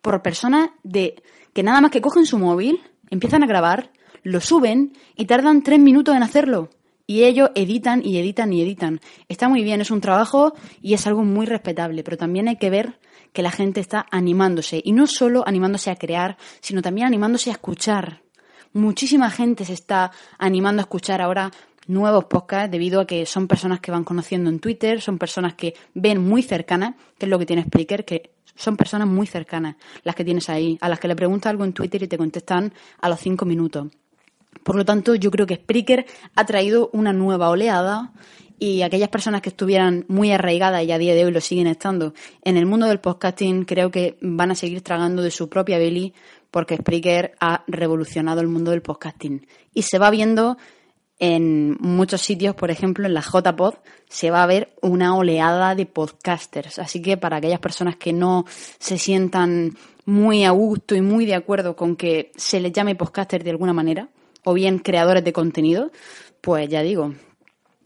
[0.00, 2.80] por personas de que nada más que cogen su móvil,
[3.10, 3.90] empiezan a grabar,
[4.22, 6.70] lo suben y tardan tres minutos en hacerlo.
[7.06, 9.00] Y ellos editan y editan y editan.
[9.28, 10.52] Está muy bien, es un trabajo
[10.82, 12.98] y es algo muy respetable, pero también hay que ver
[13.32, 14.82] que la gente está animándose.
[14.84, 18.22] Y no solo animándose a crear, sino también animándose a escuchar.
[18.74, 21.50] Muchísima gente se está animando a escuchar ahora
[21.86, 25.74] nuevos podcasts debido a que son personas que van conociendo en Twitter, son personas que
[25.94, 30.14] ven muy cercanas, que es lo que tiene Spreaker, que son personas muy cercanas las
[30.14, 33.08] que tienes ahí, a las que le preguntas algo en Twitter y te contestan a
[33.08, 33.88] los cinco minutos.
[34.62, 38.12] Por lo tanto, yo creo que Spreaker ha traído una nueva oleada
[38.58, 42.12] y aquellas personas que estuvieran muy arraigadas y a día de hoy lo siguen estando
[42.42, 46.12] en el mundo del podcasting, creo que van a seguir tragando de su propia belly
[46.50, 49.46] porque Spreaker ha revolucionado el mundo del podcasting.
[49.74, 50.56] Y se va viendo
[51.18, 53.74] en muchos sitios, por ejemplo, en la JPod,
[54.08, 56.78] se va a ver una oleada de podcasters.
[56.78, 58.44] Así que para aquellas personas que no
[58.78, 63.42] se sientan muy a gusto y muy de acuerdo con que se les llame podcaster
[63.42, 64.08] de alguna manera,
[64.48, 65.92] o bien creadores de contenido,
[66.40, 67.12] pues ya digo,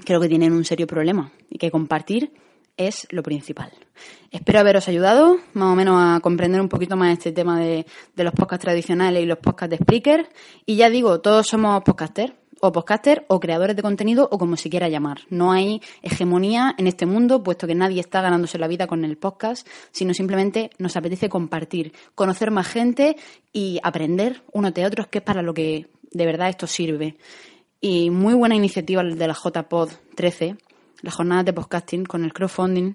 [0.05, 2.33] creo que tienen un serio problema y que compartir
[2.77, 3.73] es lo principal.
[4.31, 7.85] Espero haberos ayudado más o menos a comprender un poquito más este tema de,
[8.15, 10.29] los podcasts tradicionales y los podcasts de Spreaker.
[10.65, 14.71] Y ya digo, todos somos podcasters, o podcaster o creadores de contenido o como se
[14.71, 15.23] quiera llamar.
[15.31, 19.19] No hay hegemonía en este mundo, puesto que nadie está ganándose la vida con el
[19.19, 23.17] podcast, sino simplemente nos apetece compartir, conocer más gente
[23.53, 27.17] y aprender unos de otros, que es para lo que de verdad esto sirve.
[27.81, 30.57] Y muy buena iniciativa de la JPod 13,
[31.01, 32.95] las jornadas de podcasting con el crowdfunding,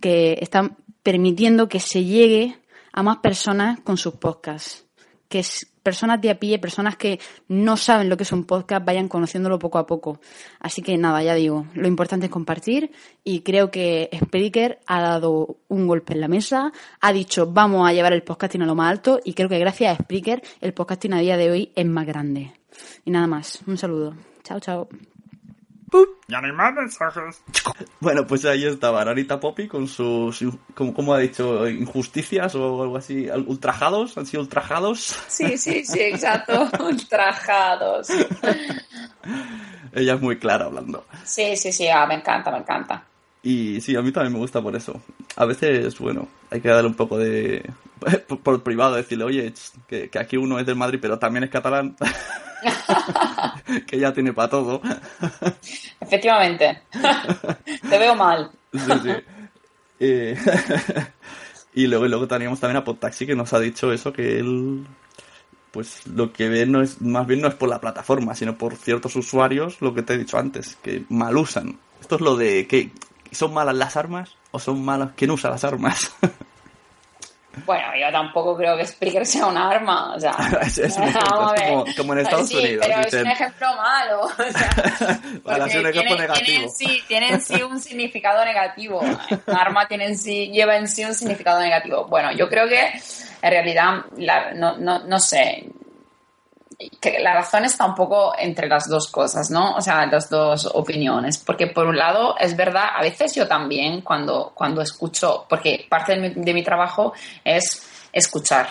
[0.00, 2.56] que están permitiendo que se llegue
[2.92, 4.84] a más personas con sus podcasts.
[5.28, 5.42] Que
[5.86, 9.56] personas de a pie, personas que no saben lo que es un podcast, vayan conociéndolo
[9.60, 10.18] poco a poco.
[10.58, 12.90] Así que nada, ya digo, lo importante es compartir
[13.22, 17.92] y creo que Spreaker ha dado un golpe en la mesa, ha dicho vamos a
[17.92, 21.12] llevar el podcasting a lo más alto y creo que gracias a Spreaker el podcasting
[21.12, 22.55] a día de hoy es más grande.
[23.04, 24.14] Y nada más, un saludo.
[24.42, 24.88] Chao, chao.
[26.28, 27.40] Ya no hay más mensajes.
[28.00, 30.44] Bueno, pues ahí estaba Anita Poppy con sus,
[30.74, 35.16] como, como ha dicho, injusticias o algo así, ultrajados, han sido ultrajados.
[35.28, 36.68] Sí, sí, sí, exacto.
[36.84, 38.08] Ultrajados.
[39.92, 41.06] Ella es muy clara hablando.
[41.24, 43.04] Sí, sí, sí, ah, me encanta, me encanta.
[43.42, 45.00] Y sí, a mí también me gusta por eso.
[45.36, 47.64] A veces, bueno, hay que darle un poco de...
[47.98, 49.54] Por, por privado, decirle, oye,
[49.86, 51.96] que, que aquí uno es del Madrid, pero también es catalán.
[53.86, 54.80] que ya tiene para todo.
[56.00, 56.82] Efectivamente.
[57.88, 58.50] Te veo mal.
[58.72, 59.10] Sí, sí.
[59.98, 60.36] Eh,
[61.74, 64.86] y luego, y luego teníamos también a Podtaxi que nos ha dicho eso, que él
[65.70, 68.76] pues lo que ve no es más bien no es por la plataforma, sino por
[68.76, 71.78] ciertos usuarios, lo que te he dicho antes, que mal usan.
[72.00, 72.92] Esto es lo de que
[73.30, 76.14] son malas las armas o son malas quien usa las armas.
[77.64, 80.14] Bueno, yo tampoco creo que Spreaker sea un arma.
[80.14, 81.54] O sea, es, ejemplo,
[81.96, 82.86] como, en Estados sí, Unidos.
[82.86, 84.20] Pero es un ejemplo malo.
[84.22, 86.34] O sea, porque tiene, negativo.
[86.44, 89.00] tiene en sí, tiene en sí un significado negativo.
[89.00, 92.06] Un arma tiene en sí, lleva en sí un significado negativo.
[92.06, 92.80] Bueno, yo creo que
[93.42, 95.66] en realidad, la- no, no, no sé,
[97.00, 99.74] que la razón está un poco entre las dos cosas, ¿no?
[99.76, 101.38] O sea, las dos opiniones.
[101.38, 106.16] Porque por un lado, es verdad, a veces yo también cuando, cuando escucho, porque parte
[106.16, 107.12] de mi, de mi trabajo
[107.44, 108.68] es escuchar,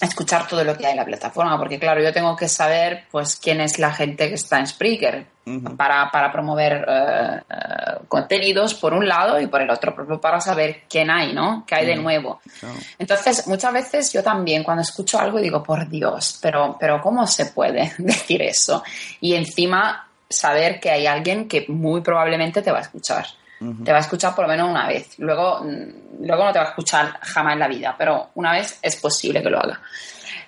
[0.00, 3.36] escuchar todo lo que hay en la plataforma, porque claro, yo tengo que saber pues
[3.36, 5.26] quién es la gente que está en Spreaker
[5.76, 7.40] para, para promover eh,
[8.08, 11.64] contenidos por un lado y por el otro, propio para saber quién hay, ¿no?
[11.66, 12.40] ¿Qué hay de nuevo?
[12.98, 17.46] Entonces, muchas veces yo también cuando escucho algo digo, por Dios, pero, pero ¿cómo se
[17.46, 18.82] puede decir eso?
[19.20, 23.26] Y encima saber que hay alguien que muy probablemente te va a escuchar.
[23.58, 25.18] Te va a escuchar por lo menos una vez.
[25.18, 28.78] Luego, mm, luego no te va a escuchar jamás en la vida, pero una vez
[28.82, 29.80] es posible que lo haga.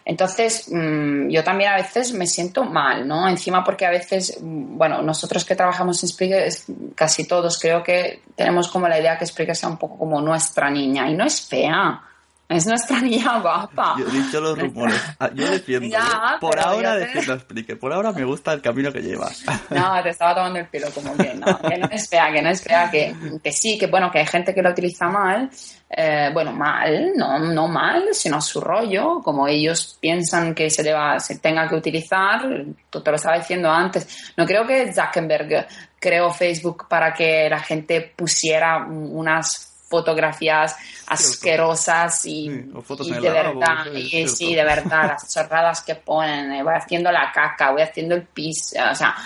[0.05, 3.29] Entonces, mm, yo también a veces me siento mal, ¿no?
[3.29, 6.51] Encima porque a veces, mm, bueno, nosotros que trabajamos en Spreaker,
[6.95, 10.70] casi todos creo que tenemos como la idea que Spreaker sea un poco como nuestra
[10.70, 12.01] niña, y no es fea,
[12.49, 13.97] es nuestra niña guapa.
[13.99, 15.01] Yo he dicho los rumores.
[15.19, 15.87] Ah, Yo defiendo.
[15.89, 16.37] Ya, ¿eh?
[16.41, 17.79] Por ahora te- defiendo Spreaker.
[17.79, 19.45] Por ahora me gusta el camino que llevas.
[19.71, 22.49] No, te estaba tomando el pelo como que no, que no es fea, que no
[22.51, 25.51] es fea, que, que sí, que bueno, que hay gente que lo utiliza mal,
[25.91, 30.83] eh, bueno, mal, no, no mal, sino a su rollo, como ellos piensan que se
[30.83, 32.43] deba, se tenga que utilizar,
[32.91, 35.67] tú te lo estaba diciendo antes, no creo que Zuckerberg
[36.01, 40.76] creó Facebook para que la gente pusiera unas fotografías
[41.07, 43.84] asquerosas y, Sí, o fotos y de lavabo, verdad,
[44.26, 48.14] sí, y de verdad, las chorradas que ponen, eh, voy haciendo la caca, voy haciendo
[48.14, 49.16] el pis, o sea,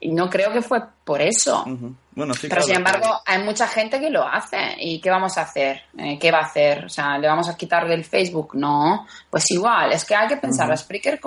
[0.00, 1.64] y no creo que fue por eso.
[1.66, 4.76] Bueno, sí, Pero claro, sin embargo, hay mucha gente que lo hace.
[4.78, 5.82] ¿Y qué vamos a hacer?
[5.96, 6.84] Eh, ¿Qué va a hacer?
[6.84, 8.50] O sea, ¿le vamos a quitar del Facebook?
[8.54, 9.06] No.
[9.30, 11.18] Pues igual, es que hay que pensar, la Spreaker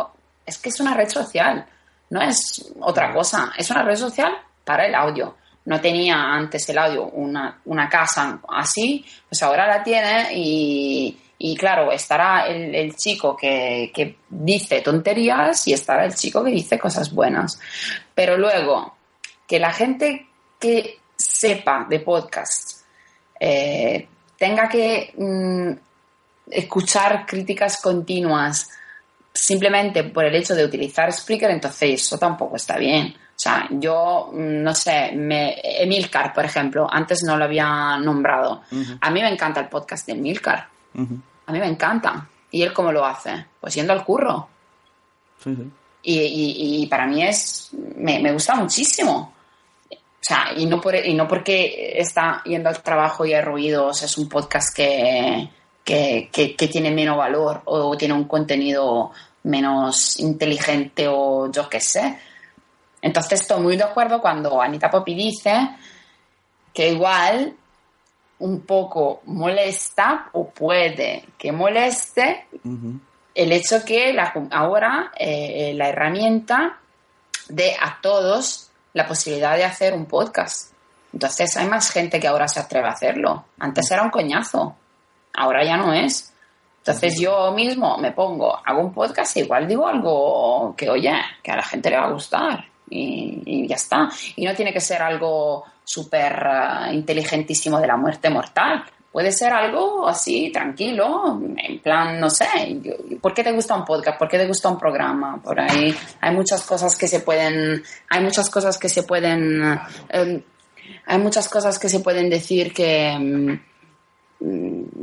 [0.46, 1.66] es que es una red social,
[2.12, 4.32] no es otra cosa, es una red social
[4.64, 5.36] para el audio.
[5.68, 11.58] No tenía antes el audio una, una casa así, pues ahora la tiene y, y
[11.58, 17.14] claro, estará el, chico que, que dice tonterías y estará el chico que dice cosas
[17.14, 17.60] buenas.
[18.16, 18.96] Pero luego,
[19.46, 22.84] que la gente que sepa de podcast
[23.38, 24.08] eh,
[24.38, 25.72] tenga que mm,
[26.50, 28.70] escuchar críticas continuas
[29.34, 33.14] simplemente por el hecho de utilizar Spreaker, entonces eso tampoco está bien.
[33.38, 38.64] O sea, yo, mm, no sé, me, Emilcar, por ejemplo, antes no lo había nombrado.
[39.00, 40.68] A mí me encanta el podcast de Emilcar.
[41.46, 42.28] A mí me encanta.
[42.50, 43.46] ¿Y él cómo lo hace?
[43.62, 44.48] Pues yendo al curro.
[45.44, 45.72] Sí, sí.
[46.02, 47.70] Y, y- y para mí es.
[47.98, 49.34] Me, me gusta muchísimo.
[49.92, 49.96] O
[50.28, 54.18] sea, y no, por, y no porque está yendo al trabajo y hay ruidos, es
[54.18, 55.48] un podcast que,
[55.84, 59.12] que, que- que tiene menos valor o tiene un contenido
[59.44, 62.18] menos inteligente o yo qué sé.
[63.02, 65.70] Entonces estoy muy de acuerdo cuando Anita Poppy dice
[66.74, 67.56] que igual
[68.40, 72.48] un poco molesta o puede que moleste
[73.34, 76.78] el hecho que la- ahora eh, la herramienta
[77.50, 80.74] dé a todos la posibilidad de hacer un podcast.
[81.14, 83.46] Entonces hay más gente que ahora se atreve a hacerlo.
[83.60, 84.76] Antes era un coñazo,
[85.36, 86.34] ahora ya no es.
[86.80, 91.52] Entonces yo mismo me pongo, hago un podcast e igual digo algo que, oye, que
[91.52, 94.10] a la gente le va a gustar y, ya está.
[94.36, 98.84] Y no tiene que ser algo súper eh, inteligentísimo de la muerte mortal.
[99.12, 102.46] Puede ser algo así, tranquilo, en plan, no sé,
[103.20, 104.20] ¿por qué te gusta un podcast?
[104.20, 105.42] ¿Por qué te gusta un programa?
[105.42, 109.80] Por ahí hay muchas cosas que se pueden, hay muchas cosas que se pueden,
[110.10, 110.44] eh,
[111.06, 113.60] hay muchas cosas que se pueden decir que, mm,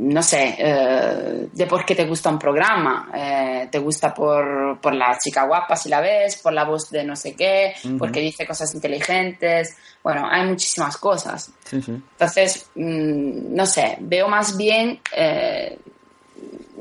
[0.05, 3.09] no sé, eh, de por qué te gusta un programa.
[3.13, 7.03] Eh, te gusta por, por la chica guapa si la ves, por la voz de
[7.03, 9.75] no sé qué, porque dice cosas inteligentes.
[10.03, 11.51] Bueno, hay muchísimas cosas.
[11.63, 11.91] Sí, sí.
[11.91, 15.79] Entonces, mm, no sé, veo más bien, eh,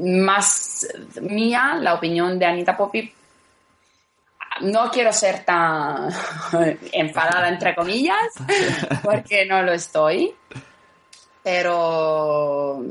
[0.01, 0.87] más
[1.23, 3.11] mía la opinión de Anita Poppy.
[4.61, 6.11] No quiero ser tan
[6.93, 8.29] enfadada, entre comillas,
[9.03, 10.35] porque no lo estoy.
[11.45, 12.83] Pero,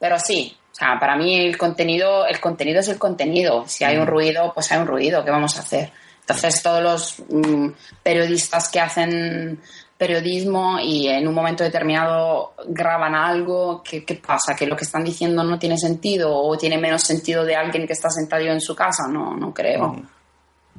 [0.00, 3.64] pero sí, o sea, para mí el contenido, el contenido es el contenido.
[3.68, 5.92] Si hay un ruido, pues hay un ruido, ¿qué vamos a hacer?
[6.20, 7.68] Entonces todos los mm,
[8.02, 9.60] periodistas que hacen
[9.96, 14.56] periodismo y en un momento determinado graban algo, ¿qué, qué pasa?
[14.56, 17.92] ¿Que lo que están diciendo no tiene sentido o tiene menos sentido de alguien que
[17.92, 19.06] está sentado en su casa?
[19.06, 20.02] No, no creo.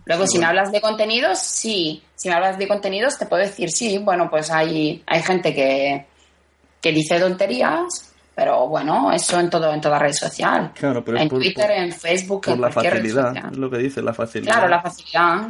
[0.03, 2.03] Luego, si me hablas de contenidos, sí.
[2.15, 6.05] Si me hablas de contenidos, te puedo decir, sí, bueno, pues hay, hay gente que,
[6.85, 10.71] que dice tonterías, pero bueno, eso en todo en toda red social.
[10.75, 13.49] Claro, pero en por- Twitter, por- en Facebook, Por en la cualquier red social.
[13.51, 14.53] es lo que dice, la facilidad.
[14.53, 15.47] Claro, la facilidad.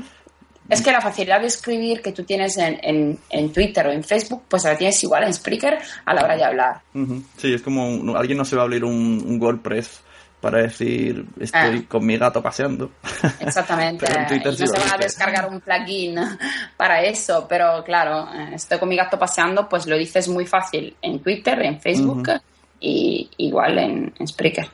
[0.69, 4.01] Es que la facilidad de escribir que tú tienes en, en, en Twitter o en
[4.03, 6.81] Facebook, pues la tienes igual en Spreaker a la hora de hablar.
[6.93, 7.21] Ujú.
[7.37, 10.01] Sí, es como un- alguien no se va a abrir un, un WordPress
[10.45, 11.85] para decir estoy Ah.
[11.87, 12.91] con mi gato paseando.
[13.39, 14.05] Exactamente.
[14.05, 16.15] Sí no lo se van a descargar un plugin
[16.77, 20.95] para eso, pero claro, eh, estoy con mi gato paseando, pues lo dices muy fácil
[21.01, 22.39] en Twitter, en Facebook Ujú.
[22.79, 24.67] y igual en, en Spreaker.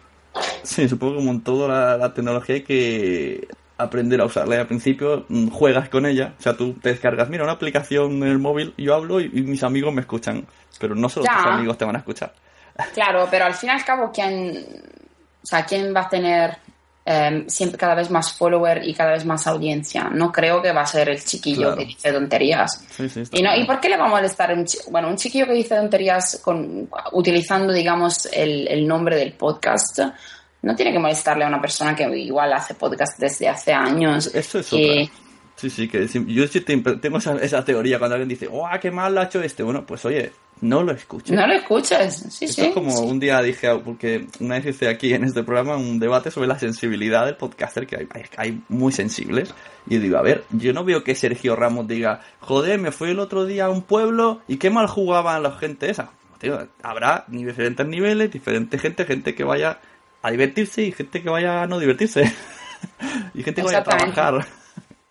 [0.64, 3.48] Sí, supongo que como en toda la, la tecnología hay que
[3.78, 4.56] aprender a usarla.
[4.56, 8.24] Y al principio mm, juegas con ella, o sea, tú te descargas, mira, una aplicación
[8.24, 10.46] en el móvil, yo hablo y, y mis amigos me escuchan,
[10.80, 11.38] pero no solo Ya.
[11.38, 12.34] tus amigos te van a escuchar.
[12.94, 14.66] Claro, pero al fin y al cabo, ¿quién,
[15.42, 16.58] o sea, ¿quién va a tener
[17.06, 20.10] eh, siempre cada vez más follower y cada vez más audiencia?
[20.12, 21.78] No creo que va a ser el chiquillo Claro.
[21.78, 22.86] que dice tonterías.
[22.92, 23.56] Sí, sí, está Y, no.
[23.56, 26.90] ¿Y por qué le va a molestar un bueno, un chiquillo que dice tonterías con,
[27.14, 30.00] utilizando, digamos, el, el nombre del podcast?
[30.64, 34.28] No tiene que molestarle a una persona que igual hace podcast desde hace años.
[34.34, 35.14] Eso es y- otra.
[35.56, 36.50] Sí, sí, que yo
[37.00, 39.62] tengo esa, esa teoría cuando alguien dice, ¡oh, qué mal ha hecho este!
[39.62, 40.32] Bueno, pues oye,
[40.62, 41.36] no lo escuches.
[41.36, 42.68] No lo escuches, sí, Esto sí.
[42.68, 46.30] es como un día dije, porque una vez hice aquí en este programa un debate
[46.30, 48.08] sobre la sensibilidad del podcaster, que hay,
[48.38, 49.54] hay, muy sensibles.
[49.88, 53.20] Y digo, a ver, yo no veo que Sergio Ramos diga, joder, me fui el
[53.20, 56.12] otro día a un pueblo y qué mal jugaba la gente esa.
[56.38, 59.80] Tío, habrá diferentes niveles, diferente gente, gente que vaya
[60.22, 62.24] a divertirse y gente que vaya a no divertirse.
[63.34, 64.46] y gente que vaya a trabajar.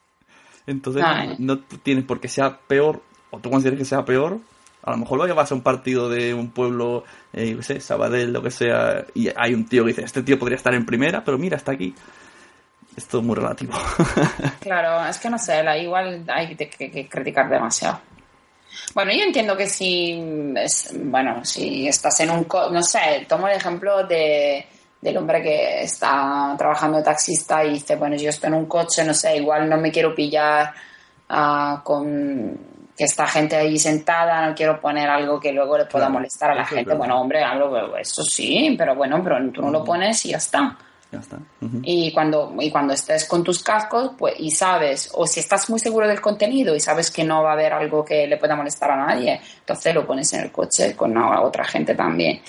[0.67, 1.03] Entonces,
[1.39, 4.39] No, no tienes por qué sea peor, o tú consideres que sea peor.
[4.83, 8.43] A lo mejor lo llevas a un partido de un pueblo, eh, sé, Sabadell, lo
[8.43, 11.37] que sea, y hay un tío que dice, este tío podría estar en primera, pero
[11.39, 11.95] mira, está aquí.
[12.97, 13.73] Es todo muy relativo.
[14.61, 18.01] Claro, es que no sé, igual hay que, criticar demasiado.
[18.95, 23.49] Bueno, yo entiendo que si, es- bueno, si estás en un, co- no sé, tomo
[23.49, 24.67] el ejemplo de,
[25.01, 29.05] del hombre que está trabajando de taxista y dice, bueno, yo estoy en un coche,
[29.05, 30.73] no sé, igual no me quiero pillar
[31.29, 32.59] ah, con
[33.01, 36.51] que está gente ahí sentada, no quiero poner algo que luego le pueda Claro, molestar
[36.51, 36.93] a la gente.
[36.93, 40.77] Bueno, hombre, hablo, eso sí, pero bueno, pero tú no lo pones y ya está.
[41.11, 41.37] ya está.
[41.63, 41.81] Ujú.
[41.83, 45.79] Y cuando, y cuando estés con tus cascos, pues, y sabes, o si estás muy
[45.79, 48.91] seguro del contenido y sabes que no va a haber algo que le pueda molestar
[48.91, 52.43] a nadie, entonces lo pones en el coche con a otra gente también.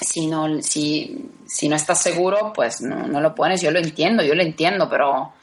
[0.00, 3.60] Si no, si, si no estás seguro, pues no, no lo pones.
[3.62, 5.34] Yo lo entiendo, yo lo entiendo, pero.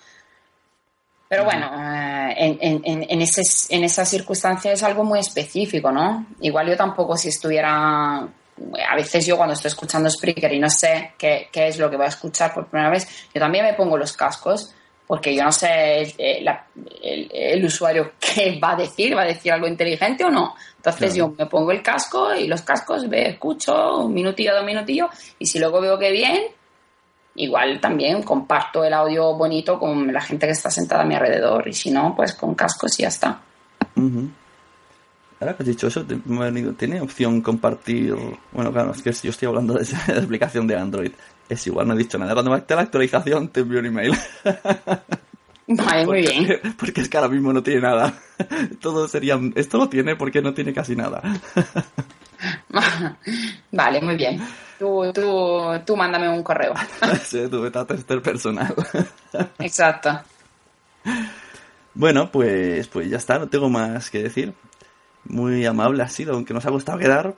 [1.34, 3.42] Pero bueno, eh, en, en, en, ese,
[3.76, 6.28] en esa circunstancia es algo muy específico, ¿no?
[6.42, 11.14] Igual yo tampoco si estuviera a veces yo cuando estoy escuchando Spreaker y no sé
[11.18, 13.98] qué, qué es lo que voy a escuchar por primera vez, yo también me pongo
[13.98, 14.74] los cascos
[15.08, 16.68] porque yo no sé el, la-
[17.02, 20.54] el- el usuario qué va a decir, va a decir algo inteligente o no.
[20.78, 21.30] Entonces Claro.
[21.32, 25.10] yo me pongo el casco y los cascos ve, escucho un minutillo, dos minutillos
[25.40, 26.44] y si luego veo que bien,
[27.36, 31.68] igual también comparto el audio bonito con la gente que está sentada a mi alrededor
[31.68, 33.40] y si no, pues con cascos y ya está.
[33.96, 34.30] Ujú.
[35.40, 36.06] Ahora que has dicho eso,
[36.78, 38.16] tiene opción compartir.
[38.52, 41.12] Bueno, claro, es que yo estoy hablando de esa aplicación de Android.
[41.50, 42.34] Es igual, no he dicho nada.
[42.34, 44.14] Cuando me esté la actualización, te envío un email.
[45.68, 46.60] Vale, muy Porque- bien.
[46.80, 48.14] Porque es que ahora mismo no tiene nada.
[48.80, 51.22] Todo sería, esto lo tiene porque no tiene casi nada.
[53.72, 54.42] Vale, muy bien.
[54.80, 56.74] Tú, tú, tú mándame un correo.
[57.24, 57.48] Sí,
[57.88, 58.74] tester personal.
[59.60, 60.22] Exacto.
[61.94, 64.54] Bueno, pues, pues ya está, no tengo más que decir.
[65.26, 67.34] Muy amable ha sido, aunque nos ha gustado quedar.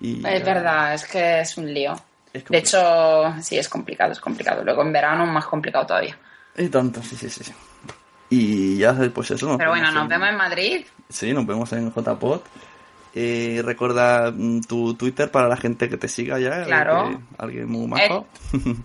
[0.00, 1.94] Y Es verdad, es que es un lío.
[2.32, 4.64] Es De hecho, sí, es complicado, es complicado.
[4.64, 6.18] Luego en verano más complicado todavía.
[6.56, 7.44] Y tanto, sí, sí, sí.
[7.44, 7.52] sí.
[8.30, 9.58] Y ya, pues eso.
[9.58, 10.86] Pero bueno, nos vemos en Madrid.
[11.10, 12.40] Sí, nos vemos en JPod.
[13.14, 16.64] Eh, recuerda mm, tu Twitter para la gente que te siga ya.
[16.64, 17.20] Claro.
[17.38, 18.26] alguien muy majo.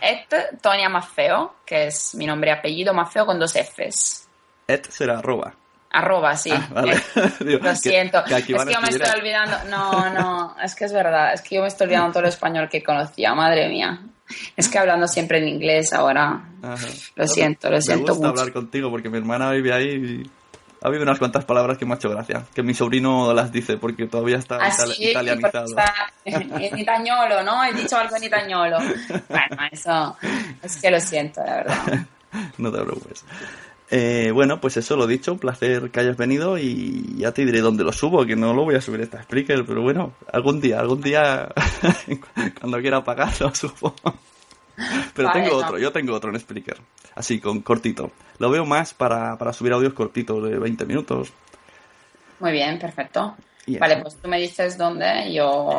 [0.00, 4.28] Esto, Tonia Maffeo, que es mi nombre y apellido, Maffeo con dos Fs.
[4.68, 5.54] Ed será arroba.
[5.90, 6.50] Arroba, sí.
[6.52, 6.92] Ah, vale.
[6.94, 7.00] Eh,
[7.44, 8.22] Digo, Lo siento.
[8.24, 9.56] que es que yo me estoy olvidando.
[9.70, 11.34] No, no, es que es verdad.
[11.34, 13.34] Es que yo me estoy olvidando todo el español que conocía.
[13.34, 14.00] Madre mía.
[14.56, 16.42] Es que hablando siempre en inglés ahora.
[16.62, 16.86] Ajá.
[17.16, 18.40] Lo siento, lo siento Me gusta mucho.
[18.40, 19.88] hablar contigo porque mi hermana vive ahí
[20.24, 20.30] y
[20.82, 22.44] ha habido unas cuantas palabras que me ha hecho gracia.
[22.54, 25.74] Que mi sobrino las dice porque todavía está Ah, itali- italianizado.
[26.24, 27.64] en itañolo, ¿no?
[27.64, 28.78] He dicho algo en itañolo.
[29.28, 30.16] Bueno, eso
[30.62, 32.06] es que lo siento, la verdad.
[32.58, 33.24] no te preocupes.
[33.94, 37.60] Eh, bueno, pues eso lo dicho, un placer que hayas venido y ya te diré
[37.60, 40.80] dónde lo subo, que no lo voy a subir esta Spreaker, pero bueno, algún día,
[40.80, 41.48] algún día,
[42.60, 43.94] cuando quiera pagar lo subo.
[45.14, 45.66] Pero Vale, tengo no.
[45.66, 46.78] otro, yo tengo otro en Spreaker,
[47.14, 48.10] así, con cortito.
[48.42, 51.32] Lo veo más para, para subir audios cortitos de 20 minutos.
[52.40, 53.36] Muy bien, perfecto.
[53.78, 55.32] Vale, pues tú me dices dónde.
[55.32, 55.70] Yo,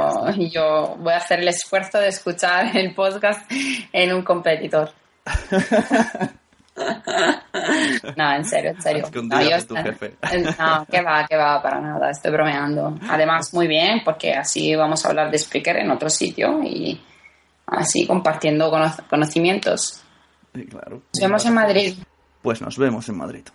[0.49, 3.51] yo voy a hacer el esfuerzo de escuchar el podcast
[3.91, 4.91] en un competidor.
[8.17, 9.05] No, en serio, en serio.
[9.23, 9.57] No, yo.
[10.57, 12.97] No, que va, que va, para nada, estoy bromeando.
[13.09, 16.99] Además, muy bien, porque así vamos a hablar de Spreaker en otro sitio y
[17.67, 20.01] así compartiendo cono- conocimientos.
[20.55, 21.01] Sí, claro.
[21.13, 21.93] Nos vemos en Madrid.
[22.43, 23.45] Pues nos vemos en Madrid.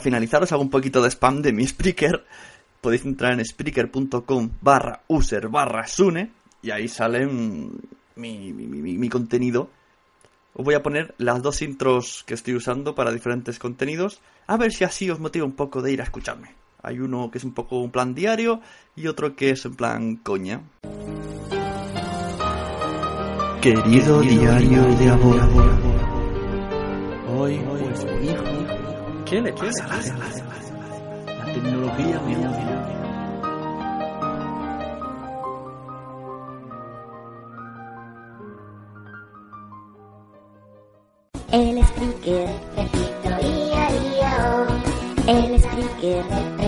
[0.00, 2.24] Para finalizar os hago un poquito de spam de mi Spreaker.
[2.80, 6.30] Podéis entrar en spreaker.com barra user barra sune
[6.62, 7.70] y ahí sale mi,
[8.16, 9.68] mi- mi- mi contenido.
[10.54, 14.20] Os voy a poner las dos intros que estoy usando para diferentes contenidos.
[14.46, 16.54] A ver si así os motiva un poco de ir a escucharme.
[16.82, 18.62] Hay uno que es un poco un plan diario
[18.96, 20.62] y otro que es en plan coña.
[23.60, 25.40] Querido diario de amor.
[27.36, 28.42] Hoy, pues mi hijo,
[29.30, 29.86] ¿qué le pasa?
[31.26, 32.70] La tecnología me odia.
[41.52, 44.66] El speaker, repito, ia, ia, oh.
[45.28, 46.59] El speaker, repito,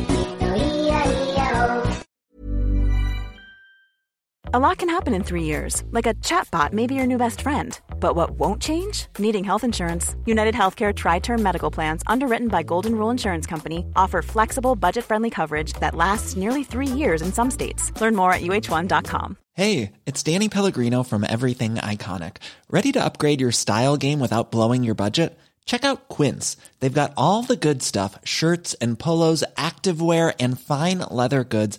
[4.54, 7.40] A lot can happen in three years, like a chatbot may be your new best
[7.40, 7.80] friend.
[7.98, 9.06] But what won't change?
[9.18, 10.14] Needing health insurance.
[10.26, 15.06] United Healthcare Tri Term Medical Plans, underwritten by Golden Rule Insurance Company, offer flexible, budget
[15.06, 17.98] friendly coverage that lasts nearly three years in some states.
[17.98, 19.38] Learn more at uh1.com.
[19.54, 22.36] Hey, it's Danny Pellegrino from Everything Iconic.
[22.68, 25.38] Ready to upgrade your style game without blowing your budget?
[25.64, 26.58] Check out Quince.
[26.80, 31.78] They've got all the good stuff shirts and polos, activewear, and fine leather goods,